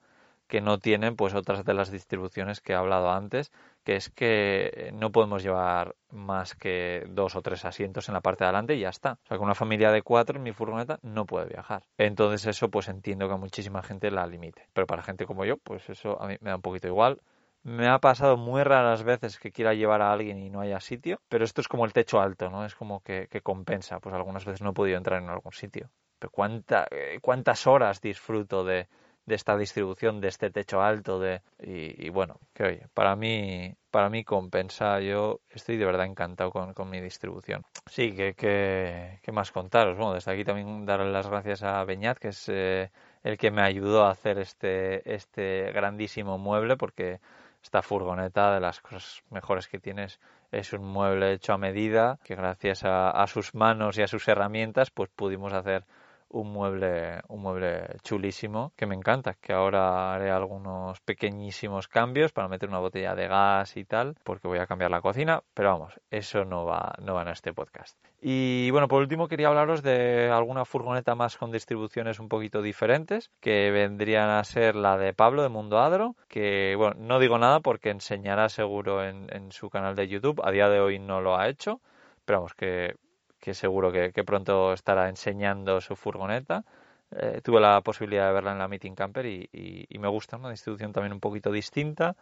que 0.48 0.62
no 0.62 0.78
tienen 0.78 1.16
pues 1.16 1.34
otras 1.34 1.66
de 1.66 1.74
las 1.74 1.92
distribuciones 1.92 2.62
que 2.62 2.74
he 2.74 2.76
hablado 2.76 3.12
antes, 3.12 3.52
que 3.84 3.96
es 3.96 4.10
que 4.10 4.92
no 4.94 5.12
podemos 5.12 5.44
llevar 5.44 5.96
más 6.10 6.56
que 6.56 7.06
dos 7.10 7.36
o 7.36 7.42
tres 7.42 7.66
asientos 7.66 8.08
en 8.08 8.14
la 8.14 8.22
parte 8.22 8.44
de 8.44 8.50
adelante 8.50 8.76
y 8.76 8.82
ya 8.82 8.90
está. 8.90 9.14
O 9.24 9.28
sea, 9.28 9.38
que 9.38 9.44
una 9.44 9.56
familia 9.56 9.92
de 9.92 10.02
cuatro 10.02 10.38
en 10.38 10.44
mi 10.44 10.54
furgoneta 10.54 11.00
no 11.02 11.26
puede 11.26 11.48
viajar. 11.48 11.84
Entonces 11.98 12.46
eso 12.46 12.70
pues 12.70 12.88
entiendo 12.88 13.28
que 13.28 13.34
a 13.34 13.38
muchísima 13.38 13.82
gente 13.84 14.12
la 14.12 14.28
limite. 14.28 14.68
Pero 14.74 14.88
para 14.88 15.04
gente 15.04 15.26
como 15.26 15.46
yo, 15.46 15.58
pues 15.58 15.90
eso 15.90 16.22
a 16.22 16.28
mí 16.28 16.36
me 16.40 16.50
da 16.50 16.58
un 16.58 16.62
poquito 16.62 16.88
igual. 16.88 17.22
Me 17.64 17.88
ha 17.88 18.00
pasado 18.00 18.36
muy 18.36 18.62
raras 18.64 19.04
veces 19.04 19.40
que 19.40 19.52
quiera 19.52 19.74
llevar 19.74 20.02
a 20.02 20.12
alguien 20.12 20.38
y 20.38 20.50
no 20.50 20.60
haya 20.60 20.82
sitio, 20.82 21.22
pero 21.30 21.46
esto 21.46 21.62
es 21.62 21.70
como 21.70 21.86
el 21.86 21.94
techo 21.94 22.20
alto, 22.20 22.50
¿no? 22.50 22.66
Es 22.66 22.76
como 22.76 23.00
que, 23.02 23.28
que 23.32 23.42
compensa. 23.42 24.00
Pues 24.02 24.14
algunas 24.14 24.44
veces 24.44 24.62
no 24.62 24.72
he 24.72 24.74
podido 24.74 24.98
entrar 24.98 25.22
en 25.22 25.30
algún 25.30 25.54
sitio. 25.54 25.90
Pero 26.20 26.30
cuánta, 26.30 26.88
eh, 26.92 27.20
cuántas 27.22 27.66
horas 27.66 28.02
disfruto 28.02 28.66
de, 28.66 28.88
de 29.26 29.36
esta 29.36 29.58
distribución, 29.58 30.20
de 30.20 30.28
este 30.28 30.50
techo 30.50 30.82
alto, 30.82 31.20
de 31.20 31.42
y, 31.60 32.10
bueno, 32.10 32.40
que 32.54 32.64
oye, 32.64 32.88
para 32.94 33.16
mí, 33.16 33.74
para 33.90 34.10
mí 34.10 34.24
compensa, 34.24 35.00
yo 35.00 35.40
estoy 35.50 35.78
de 35.78 35.86
verdad 35.86 36.06
encantado 36.06 36.52
con, 36.52 36.74
con 36.74 36.90
mi 36.90 37.00
distribución. 37.00 37.64
Sí, 37.86 38.14
que, 38.14 38.34
que, 38.36 39.32
más 39.32 39.52
contaros. 39.52 39.98
Bueno, 39.98 40.14
desde 40.14 40.32
aquí 40.32 40.44
también 40.44 40.86
darle 40.86 41.12
las 41.12 41.28
gracias 41.28 41.64
a 41.64 41.84
Beñat, 41.86 42.18
que 42.18 42.30
es 42.30 42.50
eh, 42.50 42.92
el 43.24 43.38
que 43.38 43.52
me 43.52 43.62
ayudó 43.62 44.06
a 44.06 44.12
hacer 44.12 44.40
este, 44.40 45.14
este 45.14 45.72
grandísimo 45.72 46.38
mueble, 46.38 46.76
porque 46.76 47.20
esta 47.64 47.82
furgoneta 47.82 48.54
de 48.54 48.60
las 48.60 48.82
cosas 48.82 49.24
mejores 49.30 49.70
que 49.70 49.80
tienes 49.80 50.20
es 50.52 50.74
un 50.74 50.86
mueble 50.86 51.34
hecho 51.34 51.54
a 51.54 51.58
medida, 51.58 52.20
que 52.24 52.36
gracias 52.36 52.84
a, 52.84 53.10
a 53.10 53.26
sus 53.28 53.56
manos 53.56 53.98
y 53.98 54.02
a 54.02 54.08
sus 54.08 54.28
herramientas, 54.28 54.92
pues 54.92 55.10
pudimos 55.10 55.54
hacer 55.54 55.86
un 56.34 56.52
mueble, 56.52 57.22
un 57.30 57.42
mueble 57.42 57.98
chulísimo 58.04 58.74
que 58.76 58.86
me 58.86 58.96
encanta, 58.96 59.36
que 59.36 59.54
ahora 59.54 60.14
haré 60.14 60.32
algunos 60.32 61.00
pequeñísimos 61.02 61.88
cambios 61.88 62.32
para 62.32 62.48
meter 62.48 62.70
una 62.70 62.80
botella 62.80 63.16
de 63.16 63.28
gas 63.28 63.78
y 63.78 63.86
tal, 63.86 64.16
porque 64.24 64.48
voy 64.48 64.60
a 64.60 64.66
cambiar 64.66 64.92
la 64.92 65.02
cocina, 65.02 65.44
pero 65.54 65.70
vamos, 65.70 66.00
eso 66.10 66.44
no 66.44 66.66
va, 66.66 66.96
no 67.02 67.14
va 67.14 67.22
en 67.22 67.30
este 67.30 67.54
podcast. 67.54 67.98
Y 68.20 68.72
bueno, 68.72 68.88
por 68.88 69.02
último 69.02 69.28
quería 69.28 69.50
hablaros 69.50 69.84
de 69.84 70.30
alguna 70.32 70.66
furgoneta 70.66 71.14
más 71.14 71.38
con 71.38 71.52
distribuciones 71.52 72.20
un 72.20 72.30
poquito 72.30 72.62
diferentes, 72.62 73.30
que 73.40 73.70
vendrían 73.70 74.30
a 74.30 74.44
ser 74.44 74.76
la 74.76 74.98
de 74.98 75.14
Pablo 75.14 75.44
de 75.44 75.50
Mundo 75.50 75.80
Adro, 75.80 76.16
que 76.28 76.74
bueno, 76.78 76.96
no 76.98 77.20
digo 77.20 77.38
nada 77.38 77.60
porque 77.60 77.92
enseñará 77.92 78.50
seguro 78.50 79.06
en, 79.06 79.28
en 79.32 79.52
su 79.52 79.70
canal 79.70 79.96
de 79.96 80.08
YouTube, 80.08 80.42
a 80.44 80.52
día 80.52 80.68
de 80.70 80.80
hoy 80.80 80.98
no 80.98 81.22
lo 81.22 81.38
ha 81.38 81.48
hecho, 81.48 81.80
pero 82.26 82.40
vamos, 82.40 82.54
que 82.56 82.96
que 83.44 83.54
seguro 83.54 83.92
que, 83.92 84.24
pronto 84.24 84.72
estará 84.72 85.10
enseñando 85.10 85.82
su 85.82 85.98
furgoneta. 85.98 86.64
Eh, 87.12 87.42
tuve 87.44 87.60
la 87.60 87.82
posibilidad 87.82 88.28
de 88.28 88.34
verla 88.34 88.54
en 88.54 88.58
la 88.58 88.70
Meeting 88.70 88.96
Camper 88.96 89.26
y, 89.26 89.98
me 90.00 90.08
gusta, 90.08 90.38
una 90.38 90.50
distribución 90.50 90.94
también 90.94 91.12
un 91.12 91.20
poquito 91.20 91.52
distinta, 91.52 92.16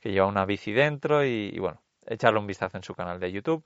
que 0.00 0.10
lleva 0.10 0.26
una 0.26 0.44
bici 0.46 0.72
dentro 0.72 1.24
y, 1.24 1.56
bueno, 1.60 1.80
echarle 2.04 2.40
un 2.40 2.48
vistazo 2.48 2.76
en 2.76 2.82
su 2.82 2.92
canal 2.96 3.20
de 3.20 3.30
YouTube. 3.30 3.62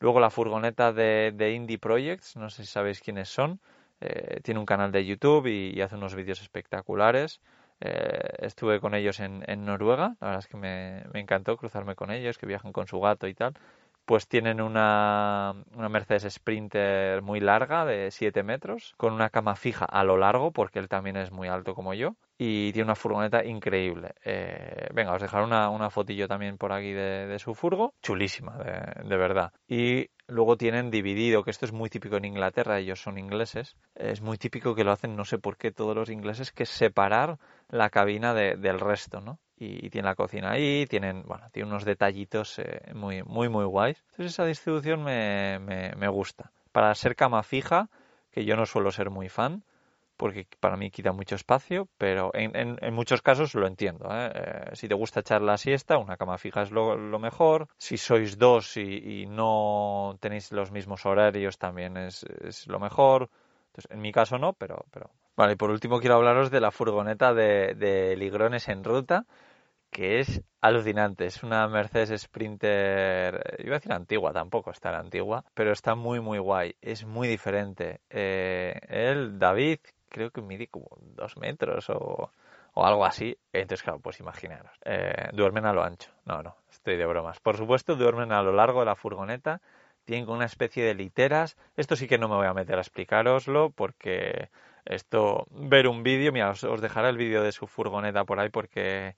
Luego 0.00 0.18
la 0.18 0.30
furgoneta 0.30 0.92
de, 0.92 1.52
Indie 1.54 1.78
Projects, 1.78 2.36
no 2.36 2.50
sé 2.50 2.64
si 2.64 2.72
sabéis 2.72 3.00
quiénes 3.00 3.28
son, 3.28 3.60
eh, 4.00 4.40
tiene 4.42 4.58
un 4.58 4.66
canal 4.66 4.90
de 4.90 5.06
YouTube 5.06 5.46
y, 5.46 5.80
hace 5.80 5.94
unos 5.94 6.16
vídeos 6.16 6.42
espectaculares. 6.42 7.40
Eh, 7.80 8.18
estuve 8.40 8.80
con 8.80 8.96
ellos 8.96 9.20
en, 9.20 9.44
Noruega, 9.64 10.16
la 10.20 10.26
verdad 10.26 10.40
es 10.40 10.48
que 10.48 10.56
me, 10.56 11.04
encantó 11.14 11.56
cruzarme 11.56 11.94
con 11.94 12.10
ellos, 12.10 12.36
que 12.36 12.46
viajan 12.46 12.72
con 12.72 12.88
su 12.88 12.98
gato 12.98 13.28
y 13.28 13.34
tal 13.34 13.54
pues 14.04 14.26
tienen 14.26 14.60
una, 14.60 15.54
una, 15.74 15.88
Mercedes 15.88 16.32
Sprinter 16.34 17.22
muy 17.22 17.40
larga 17.40 17.84
de 17.84 18.10
7 18.10 18.42
metros, 18.42 18.94
con 18.96 19.12
una 19.12 19.30
cama 19.30 19.54
fija 19.54 19.84
a 19.84 20.04
lo 20.04 20.16
largo, 20.16 20.50
porque 20.50 20.78
él 20.78 20.88
también 20.88 21.16
es 21.16 21.30
muy 21.30 21.48
alto 21.48 21.74
como 21.74 21.94
yo, 21.94 22.16
y 22.38 22.72
tiene 22.72 22.86
una 22.86 22.94
furgoneta 22.94 23.44
increíble. 23.44 24.14
Eh, 24.24 24.88
venga, 24.92 25.14
os 25.14 25.22
dejaré 25.22 25.44
una, 25.44 25.70
una, 25.70 25.90
fotillo 25.90 26.26
también 26.26 26.58
por 26.58 26.72
aquí 26.72 26.92
de, 26.92 27.38
su 27.38 27.54
furgo, 27.54 27.94
chulísima, 28.02 28.58
de, 28.58 29.08
de, 29.08 29.16
verdad. 29.16 29.52
Y 29.68 30.08
luego 30.26 30.56
tienen 30.56 30.90
dividido, 30.90 31.44
que 31.44 31.50
esto 31.50 31.66
es 31.66 31.72
muy 31.72 31.88
típico 31.88 32.16
en 32.16 32.24
Inglaterra, 32.24 32.78
ellos 32.78 33.00
son 33.00 33.18
ingleses, 33.18 33.76
es 33.94 34.20
muy 34.20 34.38
típico 34.38 34.74
que 34.74 34.84
lo 34.84 34.92
hacen, 34.92 35.16
no 35.16 35.24
sé 35.24 35.38
por 35.38 35.56
qué 35.56 35.70
todos 35.70 35.94
los 35.94 36.10
ingleses, 36.10 36.50
que 36.50 36.66
separar 36.66 37.38
la 37.68 37.90
cabina 37.90 38.34
del 38.34 38.80
resto, 38.80 39.20
¿no? 39.20 39.38
Y, 39.62 39.90
tiene 39.90 40.08
la 40.08 40.14
cocina 40.14 40.50
ahí, 40.52 40.86
tienen, 40.86 41.22
bueno, 41.26 41.48
tiene 41.52 41.68
unos 41.68 41.84
detallitos 41.84 42.58
eh, 42.58 42.80
muy, 42.94 43.22
muy, 43.22 43.48
muy 43.48 43.64
guays. 43.64 44.02
Entonces 44.10 44.32
esa 44.32 44.44
distribución 44.44 45.02
me, 45.04 45.58
me, 45.58 46.08
gusta. 46.08 46.50
Para 46.72 46.94
ser 46.94 47.14
cama 47.14 47.42
fija, 47.42 47.88
que 48.30 48.44
yo 48.44 48.56
no 48.56 48.66
suelo 48.66 48.90
ser 48.90 49.10
muy 49.10 49.28
fan, 49.28 49.62
porque 50.16 50.46
para 50.60 50.76
mí 50.76 50.90
quita 50.90 51.12
mucho 51.12 51.34
espacio, 51.34 51.88
pero 51.98 52.30
en, 52.34 52.78
en, 52.80 52.94
muchos 52.94 53.22
casos 53.22 53.54
lo 53.54 53.66
entiendo. 53.66 54.08
¿eh? 54.10 54.32
Eh, 54.34 54.70
si 54.74 54.88
te 54.88 54.94
gusta 54.94 55.20
echar 55.20 55.42
la 55.42 55.56
siesta, 55.56 55.98
una 55.98 56.16
cama 56.16 56.38
fija 56.38 56.62
es 56.62 56.70
lo, 56.70 57.18
mejor. 57.18 57.68
Si 57.78 57.96
sois 57.96 58.38
dos 58.38 58.76
y, 58.76 59.26
no 59.26 60.16
tenéis 60.20 60.52
los 60.52 60.70
mismos 60.70 61.06
horarios, 61.06 61.58
también 61.58 61.96
es, 61.96 62.24
es, 62.44 62.66
lo 62.66 62.78
mejor. 62.78 63.30
Entonces, 63.66 63.90
en 63.90 64.00
mi 64.00 64.12
caso 64.12 64.38
no, 64.38 64.52
pero, 64.52 64.84
pero... 64.90 65.10
Vale, 65.34 65.54
y 65.54 65.56
por 65.56 65.70
último 65.70 65.98
quiero 65.98 66.16
hablaros 66.16 66.50
de 66.50 66.60
la 66.60 66.70
furgoneta 66.70 67.32
de, 67.32 67.74
de 67.74 68.16
Ligrones 68.16 68.68
en 68.68 68.84
ruta, 68.84 69.24
que 69.92 70.20
es 70.20 70.42
alucinante. 70.62 71.26
Es 71.26 71.42
una 71.42 71.68
Mercedes 71.68 72.22
Sprinter, 72.22 73.58
iba 73.58 73.76
a 73.76 73.78
decir 73.78 73.92
antigua, 73.92 74.32
tampoco 74.32 74.70
está 74.70 74.90
tan 74.90 75.02
antigua, 75.02 75.44
pero 75.54 75.70
está 75.70 75.94
muy, 75.94 76.18
muy 76.18 76.38
guay. 76.38 76.74
Es 76.80 77.04
muy 77.04 77.28
diferente. 77.28 78.00
Eh, 78.08 78.80
él, 78.88 79.38
David, 79.38 79.80
creo 80.08 80.30
que 80.30 80.40
mide 80.40 80.66
como 80.68 80.88
dos 81.00 81.36
metros 81.36 81.90
o, 81.90 82.30
algo 82.74 83.04
así. 83.04 83.36
Entonces, 83.52 83.82
claro, 83.82 84.00
pues 84.00 84.18
imaginaros. 84.18 84.72
Eh, 84.84 85.28
duermen 85.34 85.66
a 85.66 85.74
lo 85.74 85.84
ancho. 85.84 86.10
No, 86.24 86.42
no, 86.42 86.56
estoy 86.70 86.96
de 86.96 87.04
bromas. 87.04 87.38
Por 87.40 87.58
supuesto, 87.58 87.94
duermen 87.94 88.32
a 88.32 88.42
lo 88.42 88.52
largo 88.52 88.80
de 88.80 88.86
la 88.86 88.96
furgoneta. 88.96 89.60
Tienen 90.06 90.28
una 90.30 90.46
especie 90.46 90.84
de 90.84 90.94
literas. 90.94 91.58
Esto 91.76 91.96
sí 91.96 92.08
que 92.08 92.18
no 92.18 92.28
me 92.28 92.36
voy 92.36 92.46
a 92.46 92.54
meter 92.54 92.76
a 92.78 92.80
explicaroslo 92.80 93.70
porque 93.70 94.48
esto, 94.86 95.46
ver 95.50 95.86
un 95.86 96.02
vídeo, 96.02 96.32
mira, 96.32 96.50
os 96.50 96.80
dejaré 96.80 97.10
el 97.10 97.18
vídeo 97.18 97.42
de 97.42 97.52
su 97.52 97.66
furgoneta 97.66 98.24
por 98.24 98.40
ahí 98.40 98.48
porque 98.48 99.16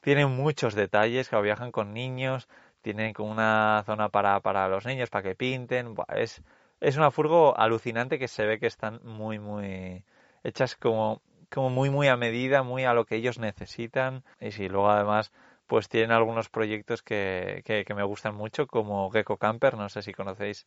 tienen 0.00 0.30
muchos 0.30 0.74
detalles, 0.74 1.28
que 1.28 1.40
viajan 1.40 1.72
con 1.72 1.92
niños, 1.92 2.48
tienen 2.82 3.12
como 3.12 3.30
una 3.30 3.82
zona 3.86 4.08
para, 4.08 4.40
para 4.40 4.68
los 4.68 4.86
niños, 4.86 5.10
para 5.10 5.22
que 5.22 5.34
pinten. 5.34 5.94
es, 6.16 6.42
es 6.80 6.96
una 6.96 7.10
furgo 7.10 7.58
alucinante 7.58 8.18
que 8.18 8.28
se 8.28 8.46
ve 8.46 8.58
que 8.58 8.66
están 8.66 9.00
muy, 9.04 9.38
muy 9.38 10.04
hechas 10.44 10.76
como, 10.76 11.20
como 11.50 11.70
muy, 11.70 11.90
muy 11.90 12.08
a 12.08 12.16
medida, 12.16 12.62
muy 12.62 12.84
a 12.84 12.94
lo 12.94 13.04
que 13.04 13.16
ellos 13.16 13.38
necesitan. 13.38 14.24
Y 14.40 14.52
si 14.52 14.68
luego 14.68 14.90
además 14.90 15.32
pues 15.66 15.88
tienen 15.88 16.10
algunos 16.10 16.48
proyectos 16.48 17.00
que, 17.02 17.62
que, 17.64 17.94
me 17.94 18.02
gustan 18.02 18.34
mucho, 18.34 18.66
como 18.66 19.08
Gecko 19.12 19.36
Camper, 19.36 19.76
no 19.76 19.88
sé 19.88 20.02
si 20.02 20.12
conocéis 20.12 20.66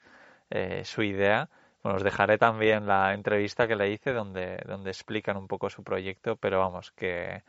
eh, 0.50 0.84
su 0.86 1.04
idea. 1.04 1.50
Bueno, 1.84 1.98
os 1.98 2.04
dejaré 2.04 2.38
también 2.38 2.88
la 2.88 3.14
entrevista 3.14 3.68
que 3.68 3.76
le 3.76 3.92
hice 3.92 4.14
donde, 4.14 4.64
donde 4.66 4.92
explican 4.92 5.36
un 5.36 5.50
poco 5.50 5.70
su 5.70 5.84
proyecto, 5.84 6.38
pero 6.38 6.60
vamos, 6.60 6.92
que, 6.94 7.44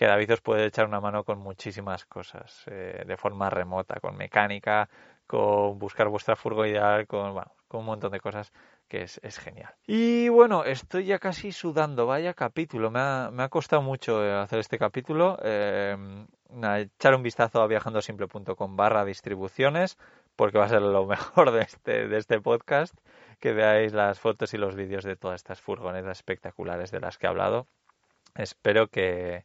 que 0.00 0.06
David 0.06 0.32
os 0.32 0.40
puede 0.40 0.64
echar 0.64 0.86
una 0.86 0.98
mano 0.98 1.24
con 1.24 1.38
muchísimas 1.40 2.06
cosas, 2.06 2.64
eh, 2.68 3.04
de 3.06 3.16
forma 3.18 3.50
remota, 3.50 4.00
con 4.00 4.16
mecánica, 4.16 4.88
con 5.26 5.78
buscar 5.78 6.08
vuestra 6.08 6.36
furgo 6.36 6.64
ideal, 6.64 7.06
con, 7.06 7.34
bueno, 7.34 7.52
con 7.68 7.80
un 7.80 7.86
montón 7.86 8.10
de 8.10 8.18
cosas 8.18 8.50
que 8.88 9.02
es, 9.02 9.38
genial. 9.38 9.74
Y 9.86 10.30
bueno, 10.30 10.64
estoy 10.64 11.04
ya 11.04 11.18
casi 11.18 11.52
sudando, 11.52 12.06
vaya 12.06 12.32
capítulo, 12.32 12.90
me 12.90 12.98
ha, 12.98 13.48
costado 13.50 13.82
mucho 13.82 14.24
eh, 14.24 14.32
hacer 14.32 14.60
este 14.60 14.78
capítulo. 14.78 15.38
Eh, 15.42 15.94
echar 16.78 17.14
un 17.14 17.22
vistazo 17.22 17.60
a 17.60 17.66
viajandosimple.com 17.66 18.76
barra 18.76 19.04
distribuciones, 19.04 19.98
porque 20.34 20.56
va 20.56 20.64
a 20.64 20.70
ser 20.70 20.80
lo 20.80 21.04
mejor 21.14 21.54
este, 21.58 22.08
de 22.08 22.16
este 22.16 22.40
podcast, 22.40 22.94
que 23.38 23.52
veáis 23.52 23.92
las 23.92 24.18
fotos 24.18 24.54
y 24.54 24.56
los 24.56 24.76
vídeos 24.76 25.04
de 25.04 25.16
todas 25.16 25.36
estas 25.36 25.60
furgonetas 25.60 26.16
espectaculares 26.16 26.90
de 26.90 27.00
las 27.00 27.18
que 27.18 27.26
he 27.26 27.28
hablado. 27.28 27.66
Espero 28.34 28.88
que, 28.88 29.44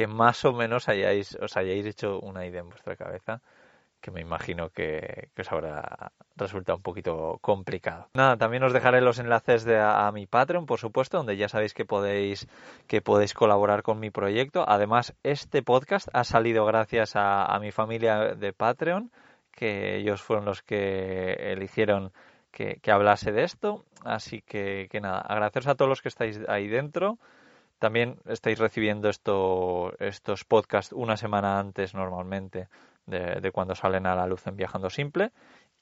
que 0.00 0.06
más 0.06 0.46
o 0.46 0.54
menos 0.54 0.88
hayáis, 0.88 1.36
os 1.42 1.58
hayáis 1.58 1.84
hecho 1.84 2.20
una 2.20 2.46
idea 2.46 2.62
en 2.62 2.70
vuestra 2.70 2.96
cabeza 2.96 3.42
que 4.00 4.10
me 4.10 4.22
imagino 4.22 4.70
que, 4.70 5.28
os 5.38 5.52
habrá 5.52 6.12
resultado 6.36 6.78
un 6.78 6.82
poquito 6.82 7.36
complicado. 7.42 8.08
Nada, 8.14 8.38
también 8.38 8.62
os 8.62 8.72
dejaré 8.72 9.02
los 9.02 9.18
enlaces 9.18 9.64
de, 9.64 9.78
a, 9.78 10.10
mi 10.10 10.26
Patreon, 10.26 10.64
por 10.64 10.78
supuesto, 10.78 11.18
donde 11.18 11.36
ya 11.36 11.50
sabéis 11.50 11.74
que 11.74 11.84
podéis, 11.84 12.48
que 12.86 13.02
podéis 13.02 13.34
colaborar 13.34 13.82
con 13.82 14.00
mi 14.00 14.08
proyecto. 14.08 14.64
Además, 14.66 15.14
este 15.22 15.62
podcast 15.62 16.08
ha 16.14 16.24
salido 16.24 16.64
gracias 16.64 17.12
a, 17.14 17.58
mi 17.60 17.70
familia 17.70 18.34
de 18.34 18.54
Patreon, 18.54 19.12
que 19.52 19.98
ellos 19.98 20.22
fueron 20.22 20.46
los 20.46 20.62
que 20.62 21.34
eligieron 21.52 22.10
que, 22.52 22.80
hablase 22.90 23.32
de 23.32 23.42
esto. 23.42 23.84
Así 24.02 24.40
que, 24.40 24.88
que 24.90 25.02
nada, 25.02 25.20
agradeceros 25.20 25.66
a 25.66 25.74
todos 25.74 25.90
los 25.90 26.00
que 26.00 26.08
estáis 26.08 26.40
ahí 26.48 26.68
dentro. 26.68 27.18
También 27.80 28.18
estáis 28.26 28.58
recibiendo 28.58 29.08
esto, 29.08 29.94
estos 29.98 30.44
podcasts 30.44 30.92
una 30.92 31.16
semana 31.16 31.58
antes 31.58 31.94
normalmente 31.94 32.68
de, 33.06 33.50
cuando 33.52 33.74
salen 33.74 34.04
a 34.06 34.14
la 34.14 34.26
luz 34.26 34.46
en 34.46 34.56
Viajando 34.56 34.90
Simple. 34.90 35.32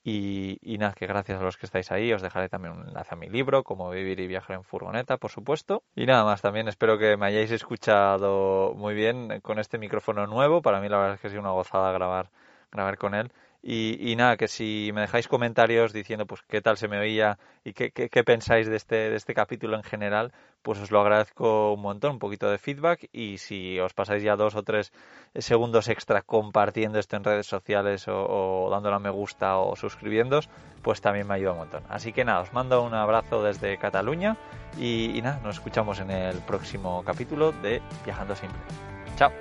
Y, 0.05 0.77
nada, 0.79 0.95
que 0.95 1.09
gracias 1.09 1.41
a 1.41 1.43
los 1.43 1.57
que 1.57 1.67
estáis 1.67 1.91
ahí 1.91 2.13
os 2.13 2.23
dejaré 2.23 2.49
también 2.49 2.75
un 2.75 2.87
enlace 2.87 3.15
a 3.15 3.19
mi 3.19 3.29
libro, 3.29 3.65
Cómo 3.65 3.91
vivir 3.91 4.21
y 4.21 4.29
viajar 4.29 4.57
en 4.57 4.63
furgoneta, 4.63 5.17
por 5.17 5.33
supuesto. 5.33 5.83
Y 5.97 6.07
nada 6.07 6.25
más, 6.25 6.41
también 6.41 6.69
espero 6.69 6.99
que 6.99 7.17
me 7.17 7.27
hayáis 7.27 7.51
escuchado 7.51 8.75
muy 8.77 8.95
bien 8.95 9.41
con 9.41 9.59
este 9.59 9.77
micrófono 9.77 10.29
nuevo. 10.29 10.63
Para 10.63 10.81
mí 10.81 10.89
la 10.89 10.99
verdad 10.99 11.15
es 11.17 11.21
que 11.21 11.27
ha 11.27 11.31
sido 11.31 11.43
una 11.43 11.51
gozada 11.51 11.91
grabar, 11.91 12.31
grabar 12.71 12.97
con 12.97 13.17
él. 13.17 13.33
Y, 13.61 14.15
nada, 14.17 14.37
que 14.37 14.47
si 14.47 14.93
me 14.95 15.01
dejáis 15.01 15.27
comentarios 15.27 15.93
diciendo 15.93 16.27
pues 16.27 16.43
qué 16.43 16.61
tal 16.63 16.77
se 16.77 16.87
me 16.87 16.99
oía 16.99 17.39
y 17.65 17.73
qué, 17.73 17.91
qué, 17.91 18.25
pensáis 18.25 18.69
de 18.69 18.77
este, 18.77 19.11
de 19.11 19.17
este 19.17 19.35
capítulo 19.35 19.77
en 19.77 19.83
general, 19.83 20.33
pues 20.63 20.79
os 20.79 20.93
lo 20.93 21.01
agradezco 21.01 21.73
un 21.73 21.83
montón, 21.83 22.13
un 22.13 22.19
poquito 22.21 22.49
de 22.49 22.59
feedback 22.59 23.09
y 23.13 23.39
si 23.39 23.81
os 23.81 23.95
pasáis 23.95 24.23
ya 24.23 24.37
dos 24.37 24.55
o 24.55 24.63
tres 24.63 24.93
segundos 25.35 25.89
extra 25.89 26.23
compartiendo 26.23 27.01
esto 27.01 27.17
en 27.17 27.25
redes 27.25 27.47
sociales 27.47 28.07
o, 28.07 28.69
dándole 28.71 28.95
a 28.95 29.01
me 29.01 29.11
gusta 29.11 29.59
o 29.59 29.75
suscribiéndos, 29.75 30.49
pues 30.83 31.01
también 31.01 31.27
me 31.27 31.35
ayuda 31.35 31.53
un 31.53 31.59
montón. 31.59 31.83
Así 31.89 32.13
que 32.13 32.25
nada, 32.25 32.41
os 32.41 32.53
mando 32.53 32.83
un 32.83 32.95
abrazo 32.95 33.43
desde 33.43 33.77
Cataluña 33.77 34.37
y, 34.79 35.19
y 35.19 35.21
nada, 35.21 35.41
nos 35.43 35.57
escuchamos 35.57 35.99
en 35.99 36.13
el 36.13 36.39
próximo 36.39 37.03
capítulo 37.05 37.51
de 37.51 37.83
Viajando 38.05 38.37
Simple. 38.37 38.61
Chao. 39.17 39.33